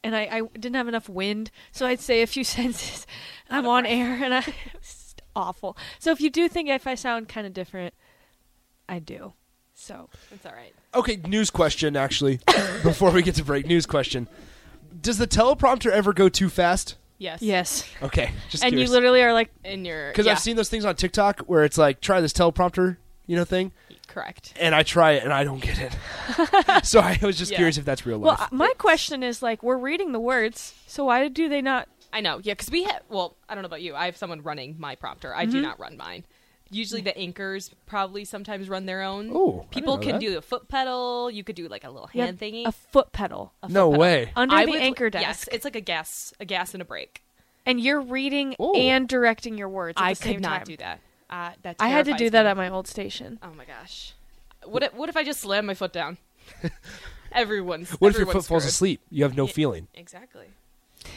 [0.05, 3.07] And I, I didn't have enough wind, so I'd say a few sentences.
[3.51, 5.77] I'm on air, and I it's awful.
[5.99, 7.95] So if you do think if I sound kind of different,
[8.89, 9.33] I do.
[9.75, 10.75] So It's all right.
[10.95, 11.17] Okay.
[11.17, 11.97] News question.
[11.97, 12.41] Actually,
[12.83, 14.27] before we get to break, news question.
[15.01, 16.97] Does the teleprompter ever go too fast?
[17.19, 17.43] Yes.
[17.43, 18.31] yes, Okay.
[18.49, 18.89] Just and curious.
[18.89, 21.65] you literally are like, In your because yeah, I've seen those things on TikTok where
[21.65, 22.97] it's like try this teleprompter,
[23.27, 23.73] you know, thing,
[24.07, 24.55] correct.
[24.59, 26.85] and I try it and I don't get it.
[26.87, 27.57] so I was just Yeah.
[27.59, 28.41] curious if that's real life.
[28.41, 31.89] uh, my question is like, we're reading the words, so why do they not?
[32.13, 32.39] I know.
[32.43, 33.03] Yeah, because we have.
[33.11, 33.95] Well, I don't know about you.
[33.95, 35.35] I have someone running my prompter.
[35.35, 35.53] I Mm-hmm.
[35.53, 36.25] do not run mine.
[36.71, 39.31] Usually the anchors probably sometimes run their own.
[39.33, 40.33] Oh, I people didn't know can that.
[40.33, 41.31] do a foot pedal.
[41.31, 42.67] You could do like a little You hand have thingy.
[42.67, 44.01] a foot pedal, A foot No pedal.
[44.01, 44.33] way.
[44.37, 45.49] Under I the would- anchor Yes, desk.
[45.53, 47.23] it's like a gas, a gas and a brake.
[47.65, 48.75] and you're reading Ooh.
[48.75, 49.97] and directing your words.
[49.99, 50.65] At I the same could not time.
[50.67, 51.01] do that.
[51.31, 52.51] Uh, that I had to do terrifies that me.
[52.51, 53.39] at my old station.
[53.43, 54.15] Oh my gosh.
[54.65, 56.19] What if, what if I just slam my foot down?
[57.33, 57.91] Everyone's.
[57.93, 58.71] What if your foot everyone's falls screwed.
[58.73, 59.01] asleep?
[59.11, 59.89] You have no feeling.
[59.95, 60.47] Exactly.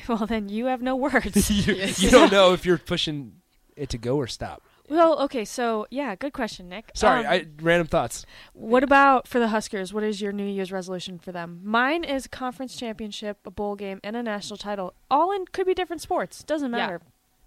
[0.07, 1.49] Well, then you have no words.
[1.67, 3.33] you, you don't know if you're pushing
[3.75, 4.61] it to go or stop.
[4.91, 6.91] Well, okay, so yeah, good question, Nick.
[6.93, 8.25] Sorry, Um, I random thoughts.
[8.53, 9.93] What about for the Huskers?
[9.93, 11.61] What is your New Year's resolution for them?
[11.63, 14.93] Mine is conference championship, a bowl game, and a national title.
[15.09, 16.43] All in could be different sports.
[16.43, 16.77] Doesn't Yeah.
[16.77, 17.01] matter.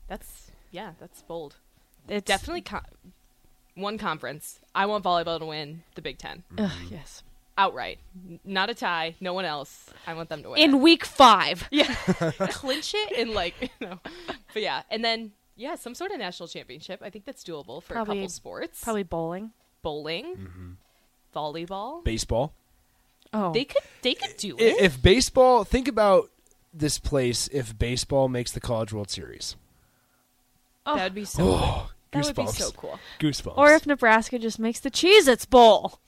[0.09, 0.93] That's yeah.
[0.99, 1.57] That's bold.
[2.09, 2.81] It's Definitely co-
[3.75, 4.61] one conference.
[4.75, 7.23] I want volleyball to win the Big Ten Ugh, yes.
[7.59, 7.99] outright.
[8.45, 9.15] Not a tie.
[9.21, 9.91] No one else.
[10.07, 10.61] I want them to win.
[10.61, 10.79] In it.
[10.79, 11.67] week five.
[11.71, 11.95] yeah,
[12.51, 14.01] clinch it and like you know.
[14.53, 17.01] But yeah, and then yeah, some sort of national championship.
[17.03, 18.83] I think that's doable for Probably- a couple sports.
[18.83, 19.53] Probably bowling.
[19.83, 20.71] bowling, mm-hmm.
[21.35, 22.03] volleyball.
[22.05, 22.53] Baseball.
[23.33, 24.81] Oh, They could they could do I- it.
[24.81, 26.31] If baseball, think about
[26.73, 27.49] this place.
[27.49, 29.57] If baseball makes the College World Series,
[30.87, 30.97] Oh.
[30.97, 31.43] that would be so.
[31.43, 31.55] Oh, cool.
[31.63, 32.99] oh, That would be so cool.
[33.19, 33.57] Goosebumps.
[33.59, 35.99] or if Nebraska just makes the Cheez-Its Bowl,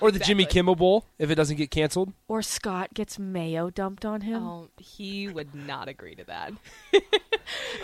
[0.00, 2.12] or the Jimmy Kimmel Bowl if it doesn't get canceled.
[2.28, 4.42] or Scott gets mayo dumped on him.
[4.42, 6.52] Oh, he would not agree to that.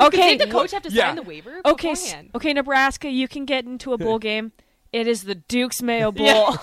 [0.00, 1.08] okay, Did the coach have to Yeah.
[1.08, 2.30] sign the waiver okay, beforehand?
[2.34, 4.52] okay, Nebraska, you can get into a bowl game.
[4.92, 6.56] It is the Duke's Mayo Bowl,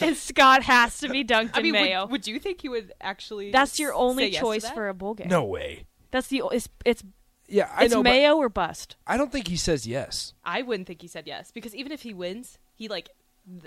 [0.00, 2.02] and Scott has to be dunked I in mean, mayo.
[2.04, 3.50] would, would you think he would actually?
[3.52, 4.72] That's your only yes choice that?
[4.74, 5.28] for a bowl game.
[5.28, 5.84] No way.
[6.10, 7.04] that's the it's it's,
[7.46, 8.02] Yeah, I it's know.
[8.02, 8.96] mayo or bust.
[9.06, 10.32] I don't think he says yes.
[10.46, 13.10] I wouldn't think he said yes because even if he wins, he like,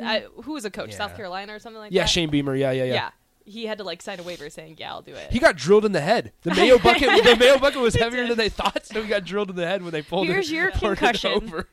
[0.01, 0.93] I, who was a coach?
[0.93, 1.95] South Carolina or something like that?
[1.95, 2.09] Yeah, that.
[2.09, 2.55] Shane Beamer.
[2.55, 2.93] Yeah, yeah, yeah.
[2.93, 3.09] Yeah.
[3.45, 5.85] he had to like sign a waiver saying, "Yeah, I'll do it." He got drilled
[5.85, 6.31] in the head.
[6.43, 7.01] The mayo bucket.
[7.23, 9.81] the mayo bucket was heavier than they thought, so he got drilled in the head
[9.81, 10.55] when they pulled Here's it.
[10.55, 11.31] your poured it concussion.
[11.33, 11.67] over.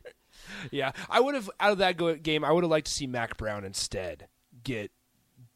[0.73, 2.45] Yeah, I would have out of that go- game.
[2.45, 4.27] I would have liked to see Mack Brown instead
[4.65, 4.91] get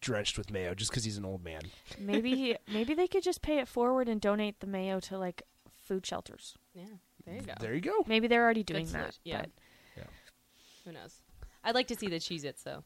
[0.01, 1.63] drenched with mayo, just because he's an old man.
[1.99, 5.43] Maybe maybe they could just pay it forward and donate the mayo to like
[5.85, 6.57] food shelters.
[6.75, 6.85] yeah,
[7.25, 7.55] there you go.
[7.61, 8.05] There you go.
[8.07, 9.15] Maybe they're already doing Good that.
[9.15, 9.41] solution, yeah.
[9.97, 10.07] but-
[10.85, 11.22] Who knows?
[11.65, 12.85] I'd like to see the Cheez-Its though.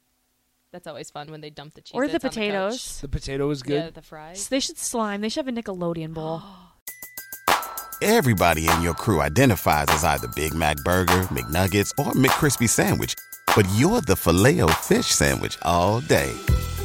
[0.72, 3.00] That's always fun when they dump the Cheez-Its or the potatoes.
[3.00, 3.74] The potato is The coach.
[3.76, 3.94] Yeah, good.
[3.94, 4.42] the fries.
[4.42, 5.20] So they should slime.
[5.20, 6.42] They should have a Nickelodeon bowl.
[8.02, 13.14] Everybody in your crew identifies as either Big Mac Burger, McNuggets, or McCrispy Sandwich.
[13.54, 16.30] But you're the filet fish Sandwich all day.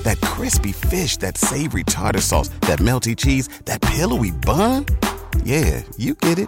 [0.03, 4.85] That crispy fish, that savory tartar sauce, that melty cheese, that pillowy bun.
[5.43, 6.47] Yeah, you get it.